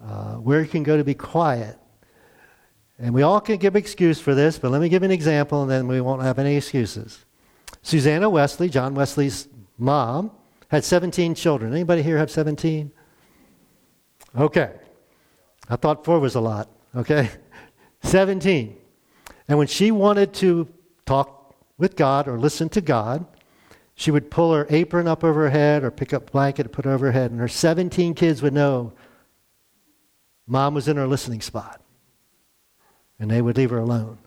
uh, 0.00 0.34
where 0.34 0.62
you 0.62 0.68
can 0.68 0.84
go 0.84 0.96
to 0.96 1.04
be 1.04 1.14
quiet, 1.14 1.76
and 2.98 3.12
we 3.12 3.22
all 3.22 3.40
can 3.40 3.56
give 3.56 3.76
excuse 3.76 4.20
for 4.20 4.34
this, 4.34 4.58
but 4.58 4.70
let 4.70 4.80
me 4.80 4.88
give 4.88 5.02
an 5.02 5.10
example 5.10 5.62
and 5.62 5.70
then 5.70 5.88
we 5.88 6.00
won't 6.00 6.22
have 6.22 6.38
any 6.38 6.56
excuses. 6.56 7.24
Susanna 7.82 8.30
Wesley, 8.30 8.68
John 8.68 8.94
Wesley's 8.94 9.48
mom, 9.78 10.30
had 10.68 10.84
17 10.84 11.34
children. 11.34 11.72
Anybody 11.72 12.02
here 12.02 12.18
have 12.18 12.30
17? 12.30 12.90
Okay. 14.38 14.70
I 15.68 15.76
thought 15.76 16.04
four 16.04 16.20
was 16.20 16.34
a 16.34 16.40
lot, 16.40 16.68
okay? 16.94 17.30
17. 18.02 18.76
And 19.48 19.58
when 19.58 19.66
she 19.66 19.90
wanted 19.90 20.32
to 20.34 20.68
talk 21.04 21.54
with 21.78 21.96
God 21.96 22.28
or 22.28 22.38
listen 22.38 22.68
to 22.70 22.80
God, 22.80 23.26
she 23.96 24.10
would 24.10 24.30
pull 24.30 24.52
her 24.52 24.66
apron 24.70 25.06
up 25.06 25.24
over 25.24 25.42
her 25.42 25.50
head 25.50 25.84
or 25.84 25.90
pick 25.90 26.12
up 26.12 26.28
a 26.28 26.32
blanket 26.32 26.66
and 26.66 26.72
put 26.72 26.86
it 26.86 26.88
over 26.88 27.06
her 27.06 27.12
head, 27.12 27.30
and 27.30 27.40
her 27.40 27.48
17 27.48 28.14
kids 28.14 28.42
would 28.42 28.52
know 28.52 28.92
mom 30.46 30.74
was 30.74 30.88
in 30.88 30.96
her 30.96 31.06
listening 31.06 31.40
spot 31.40 31.83
and 33.24 33.30
they 33.30 33.40
would 33.40 33.56
leave 33.56 33.70
her 33.70 33.78
alone. 33.78 34.18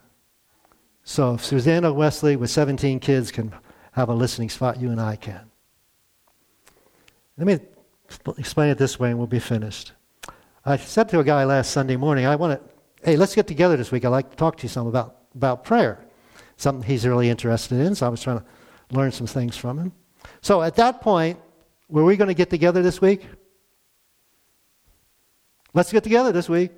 So 1.04 1.36
if 1.36 1.46
Susanna 1.46 1.94
Wesley 1.94 2.36
with 2.36 2.50
17 2.50 3.00
kids 3.00 3.32
can 3.32 3.54
have 3.92 4.10
a 4.10 4.14
listening 4.14 4.50
spot, 4.50 4.82
you 4.82 4.90
and 4.90 5.00
I 5.00 5.16
can. 5.16 5.52
Let 7.38 7.46
me 7.46 7.60
explain 8.40 8.72
it 8.72 8.80
this 8.80 9.00
way 9.00 9.10
and 9.12 9.20
we'll 9.20 9.28
be 9.28 9.40
finished. 9.40 9.92
I 10.66 10.78
said 10.78 11.10
to 11.10 11.20
a 11.20 11.24
guy 11.24 11.44
last 11.44 11.70
Sunday 11.70 11.96
morning, 11.96 12.26
I 12.26 12.36
want 12.38 12.60
to, 12.60 13.06
hey, 13.06 13.18
let's 13.18 13.36
get 13.36 13.46
together 13.46 13.78
this 13.78 13.92
week. 13.92 14.04
I'd 14.04 14.10
like 14.10 14.32
to 14.32 14.36
talk 14.36 14.58
to 14.58 14.64
you 14.64 14.70
some 14.70 14.88
about, 14.88 15.18
about 15.36 15.64
prayer. 15.64 16.04
Something 16.56 16.82
he's 16.82 17.06
really 17.06 17.30
interested 17.30 17.80
in, 17.80 17.94
so 17.94 18.08
I 18.08 18.10
was 18.10 18.24
trying 18.24 18.40
to 18.40 18.46
learn 18.90 19.12
some 19.12 19.28
things 19.28 19.56
from 19.56 19.78
him. 19.78 19.92
So 20.42 20.64
at 20.64 20.76
that 20.78 21.02
point, 21.02 21.40
were 21.88 22.04
we 22.04 22.18
going 22.18 22.30
to 22.30 22.34
get 22.34 22.50
together 22.50 22.82
this 22.82 23.00
week? 23.00 23.28
Let's 25.76 25.92
get 25.92 26.04
together 26.04 26.32
this 26.32 26.50
week. 26.50 26.72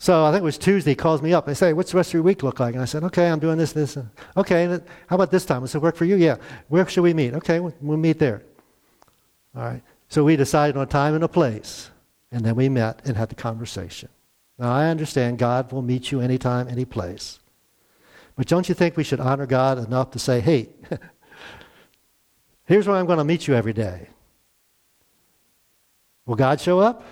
So 0.00 0.24
I 0.24 0.30
think 0.30 0.42
it 0.42 0.44
was 0.44 0.58
Tuesday. 0.58 0.92
He 0.92 0.94
calls 0.94 1.22
me 1.22 1.34
up. 1.34 1.44
They 1.44 1.54
say, 1.54 1.72
"What's 1.72 1.90
the 1.90 1.96
rest 1.96 2.10
of 2.10 2.14
your 2.14 2.22
week 2.22 2.44
look 2.44 2.60
like?" 2.60 2.74
And 2.74 2.82
I 2.82 2.86
said, 2.86 3.02
"Okay, 3.04 3.28
I'm 3.28 3.40
doing 3.40 3.58
this, 3.58 3.72
this." 3.72 3.96
Uh, 3.96 4.04
okay, 4.36 4.80
how 5.08 5.16
about 5.16 5.32
this 5.32 5.44
time? 5.44 5.64
I 5.64 5.66
said, 5.66 5.82
"Work 5.82 5.96
for 5.96 6.04
you?" 6.04 6.14
Yeah. 6.14 6.36
Where 6.68 6.88
should 6.88 7.02
we 7.02 7.14
meet? 7.14 7.34
Okay, 7.34 7.58
we'll 7.58 7.96
meet 7.96 8.20
there. 8.20 8.42
All 9.56 9.62
right. 9.62 9.82
So 10.08 10.24
we 10.24 10.36
decided 10.36 10.76
on 10.76 10.84
a 10.84 10.86
time 10.86 11.14
and 11.14 11.24
a 11.24 11.28
place, 11.28 11.90
and 12.30 12.44
then 12.44 12.54
we 12.54 12.68
met 12.68 13.02
and 13.04 13.16
had 13.16 13.28
the 13.28 13.34
conversation. 13.34 14.08
Now 14.56 14.72
I 14.72 14.88
understand 14.88 15.38
God 15.38 15.72
will 15.72 15.82
meet 15.82 16.12
you 16.12 16.20
anytime, 16.20 16.68
any 16.68 16.84
place, 16.84 17.40
but 18.36 18.46
don't 18.46 18.68
you 18.68 18.76
think 18.76 18.96
we 18.96 19.04
should 19.04 19.20
honor 19.20 19.46
God 19.46 19.78
enough 19.78 20.12
to 20.12 20.20
say, 20.20 20.40
"Hey, 20.40 20.68
here's 22.66 22.86
where 22.86 22.96
I'm 22.96 23.06
going 23.06 23.18
to 23.18 23.24
meet 23.24 23.48
you 23.48 23.54
every 23.54 23.72
day." 23.72 24.10
Will 26.24 26.36
God 26.36 26.60
show 26.60 26.78
up? 26.78 27.02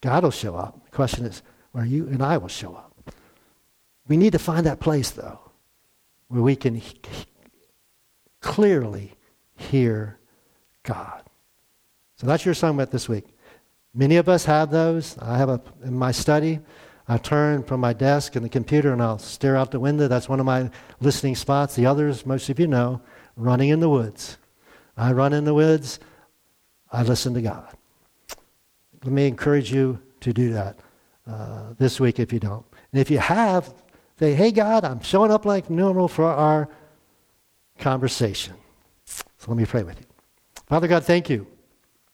God 0.00 0.24
will 0.24 0.30
show 0.30 0.56
up. 0.56 0.84
The 0.86 0.90
question 0.90 1.24
is, 1.26 1.42
where 1.72 1.84
you 1.84 2.06
and 2.06 2.22
I 2.22 2.36
will 2.36 2.48
show 2.48 2.74
up. 2.74 3.12
We 4.06 4.16
need 4.16 4.32
to 4.32 4.38
find 4.38 4.66
that 4.66 4.80
place, 4.80 5.10
though, 5.10 5.40
where 6.28 6.42
we 6.42 6.54
can 6.54 6.76
he- 6.76 7.00
clearly 8.40 9.14
hear 9.56 10.18
God. 10.82 11.22
So 12.16 12.26
that's 12.26 12.44
your 12.44 12.52
assignment 12.52 12.90
this 12.90 13.08
week. 13.08 13.24
Many 13.94 14.16
of 14.16 14.28
us 14.28 14.44
have 14.44 14.70
those. 14.70 15.18
I 15.18 15.36
have 15.38 15.48
a 15.48 15.60
in 15.84 15.94
my 15.94 16.12
study. 16.12 16.60
I 17.08 17.18
turn 17.18 17.62
from 17.62 17.80
my 17.80 17.92
desk 17.92 18.36
and 18.36 18.44
the 18.44 18.48
computer 18.48 18.92
and 18.92 19.02
I'll 19.02 19.18
stare 19.18 19.56
out 19.56 19.70
the 19.70 19.80
window. 19.80 20.08
That's 20.08 20.28
one 20.28 20.40
of 20.40 20.46
my 20.46 20.70
listening 21.00 21.34
spots. 21.34 21.74
The 21.74 21.86
others, 21.86 22.24
most 22.24 22.48
of 22.48 22.60
you 22.60 22.66
know, 22.66 23.02
running 23.36 23.70
in 23.70 23.80
the 23.80 23.88
woods. 23.88 24.38
I 24.96 25.12
run 25.12 25.32
in 25.32 25.44
the 25.44 25.52
woods. 25.52 25.98
I 26.90 27.02
listen 27.02 27.34
to 27.34 27.42
God. 27.42 27.76
Let 29.04 29.12
me 29.12 29.26
encourage 29.26 29.72
you 29.72 30.00
to 30.20 30.32
do 30.32 30.52
that 30.52 30.78
uh, 31.26 31.74
this 31.78 32.00
week 32.00 32.18
if 32.18 32.32
you 32.32 32.40
don't. 32.40 32.64
And 32.92 33.00
if 33.00 33.10
you 33.10 33.18
have, 33.18 33.72
say, 34.18 34.34
hey, 34.34 34.52
God, 34.52 34.84
I'm 34.84 35.00
showing 35.00 35.30
up 35.30 35.44
like 35.44 35.70
normal 35.70 36.08
for 36.08 36.24
our 36.24 36.68
conversation. 37.78 38.54
So 39.04 39.24
let 39.48 39.56
me 39.56 39.66
pray 39.66 39.82
with 39.82 39.98
you. 39.98 40.06
Father 40.66 40.88
God, 40.88 41.04
thank 41.04 41.28
you. 41.28 41.46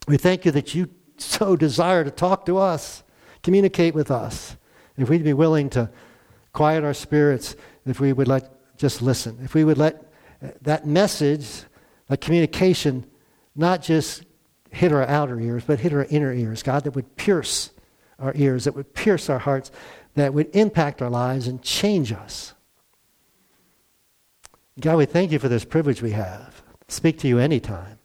We 0.06 0.16
thank 0.16 0.44
you 0.44 0.52
that 0.52 0.74
you 0.74 0.88
so 1.18 1.56
desire 1.56 2.04
to 2.04 2.10
talk 2.10 2.46
to 2.46 2.58
us, 2.58 3.02
communicate 3.42 3.94
with 3.94 4.10
us. 4.10 4.56
If 4.96 5.08
we'd 5.08 5.24
be 5.24 5.32
willing 5.32 5.70
to 5.70 5.90
quiet 6.52 6.84
our 6.84 6.94
spirits, 6.94 7.54
if 7.86 8.00
we 8.00 8.12
would 8.12 8.28
let 8.28 8.76
just 8.76 9.02
listen, 9.02 9.38
if 9.42 9.54
we 9.54 9.64
would 9.64 9.78
let 9.78 10.12
that 10.62 10.86
message, 10.86 11.64
that 12.08 12.20
communication, 12.20 13.04
not 13.56 13.82
just 13.82 14.24
hit 14.70 14.92
our 14.92 15.06
outer 15.06 15.38
ears, 15.40 15.64
but 15.66 15.80
hit 15.80 15.92
our 15.92 16.04
inner 16.04 16.32
ears, 16.32 16.62
God, 16.62 16.84
that 16.84 16.92
would 16.92 17.16
pierce 17.16 17.70
our 18.18 18.32
ears, 18.34 18.64
that 18.64 18.74
would 18.74 18.94
pierce 18.94 19.30
our 19.30 19.38
hearts, 19.38 19.70
that 20.14 20.34
would 20.34 20.54
impact 20.54 21.00
our 21.00 21.10
lives 21.10 21.46
and 21.46 21.62
change 21.62 22.12
us. 22.12 22.54
God, 24.80 24.96
we 24.96 25.06
thank 25.06 25.32
you 25.32 25.38
for 25.38 25.48
this 25.48 25.64
privilege 25.64 26.02
we 26.02 26.12
have. 26.12 26.62
Speak 26.88 27.18
to 27.20 27.28
you 27.28 27.38
anytime. 27.38 27.98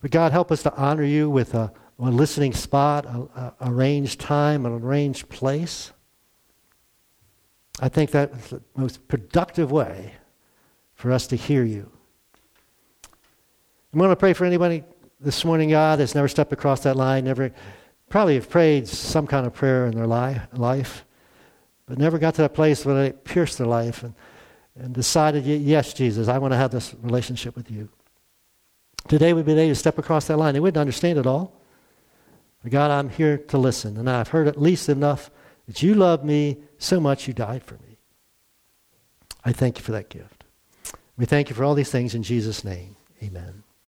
But 0.00 0.10
God, 0.10 0.32
help 0.32 0.52
us 0.52 0.62
to 0.62 0.74
honor 0.74 1.02
you 1.04 1.28
with 1.28 1.54
a, 1.54 1.72
a 1.98 2.10
listening 2.10 2.52
spot, 2.52 3.04
a, 3.06 3.18
a 3.34 3.54
arranged 3.70 4.20
time, 4.20 4.64
an 4.64 4.72
arranged 4.72 5.28
place. 5.28 5.92
I 7.80 7.88
think 7.88 8.10
that's 8.10 8.50
the 8.50 8.62
most 8.76 9.06
productive 9.08 9.70
way 9.70 10.14
for 10.94 11.12
us 11.12 11.26
to 11.28 11.36
hear 11.36 11.64
you. 11.64 11.90
I'm 13.92 13.98
going 13.98 14.10
to 14.10 14.16
pray 14.16 14.32
for 14.32 14.44
anybody 14.44 14.84
this 15.20 15.44
morning, 15.44 15.70
God, 15.70 15.98
has 15.98 16.14
never 16.14 16.28
stepped 16.28 16.52
across 16.52 16.80
that 16.80 16.96
line, 16.96 17.24
never 17.24 17.52
probably 18.08 18.36
have 18.36 18.48
prayed 18.48 18.88
some 18.88 19.26
kind 19.26 19.46
of 19.46 19.52
prayer 19.52 19.86
in 19.86 19.94
their 19.94 20.06
li- 20.06 20.40
life, 20.52 21.04
but 21.86 21.98
never 21.98 22.18
got 22.18 22.34
to 22.34 22.42
that 22.42 22.54
place 22.54 22.84
where 22.84 22.94
they 22.94 23.12
pierced 23.12 23.58
their 23.58 23.66
life 23.66 24.02
and, 24.02 24.14
and 24.76 24.94
decided, 24.94 25.44
yes, 25.44 25.92
Jesus, 25.92 26.28
I 26.28 26.38
want 26.38 26.52
to 26.52 26.56
have 26.56 26.70
this 26.70 26.94
relationship 27.02 27.56
with 27.56 27.70
you. 27.70 27.88
Today 29.08 29.32
would 29.32 29.46
be 29.46 29.54
the 29.54 29.60
day 29.60 29.68
to 29.68 29.74
step 29.74 29.98
across 29.98 30.26
that 30.26 30.36
line. 30.36 30.54
They 30.54 30.60
wouldn't 30.60 30.80
understand 30.80 31.18
it 31.18 31.26
all. 31.26 31.60
But 32.62 32.72
God, 32.72 32.90
I'm 32.90 33.08
here 33.08 33.38
to 33.38 33.58
listen, 33.58 33.96
and 33.96 34.08
I've 34.08 34.28
heard 34.28 34.48
at 34.48 34.60
least 34.60 34.88
enough 34.88 35.30
that 35.66 35.82
you 35.82 35.94
love 35.94 36.24
me 36.24 36.58
so 36.78 37.00
much 37.00 37.28
you 37.28 37.34
died 37.34 37.62
for 37.62 37.74
me. 37.74 37.98
I 39.44 39.52
thank 39.52 39.78
you 39.78 39.84
for 39.84 39.92
that 39.92 40.08
gift. 40.08 40.44
We 41.16 41.24
thank 41.24 41.48
you 41.48 41.54
for 41.54 41.64
all 41.64 41.74
these 41.74 41.90
things 41.90 42.14
in 42.14 42.22
Jesus' 42.22 42.64
name. 42.64 42.96
Amen. 43.22 43.62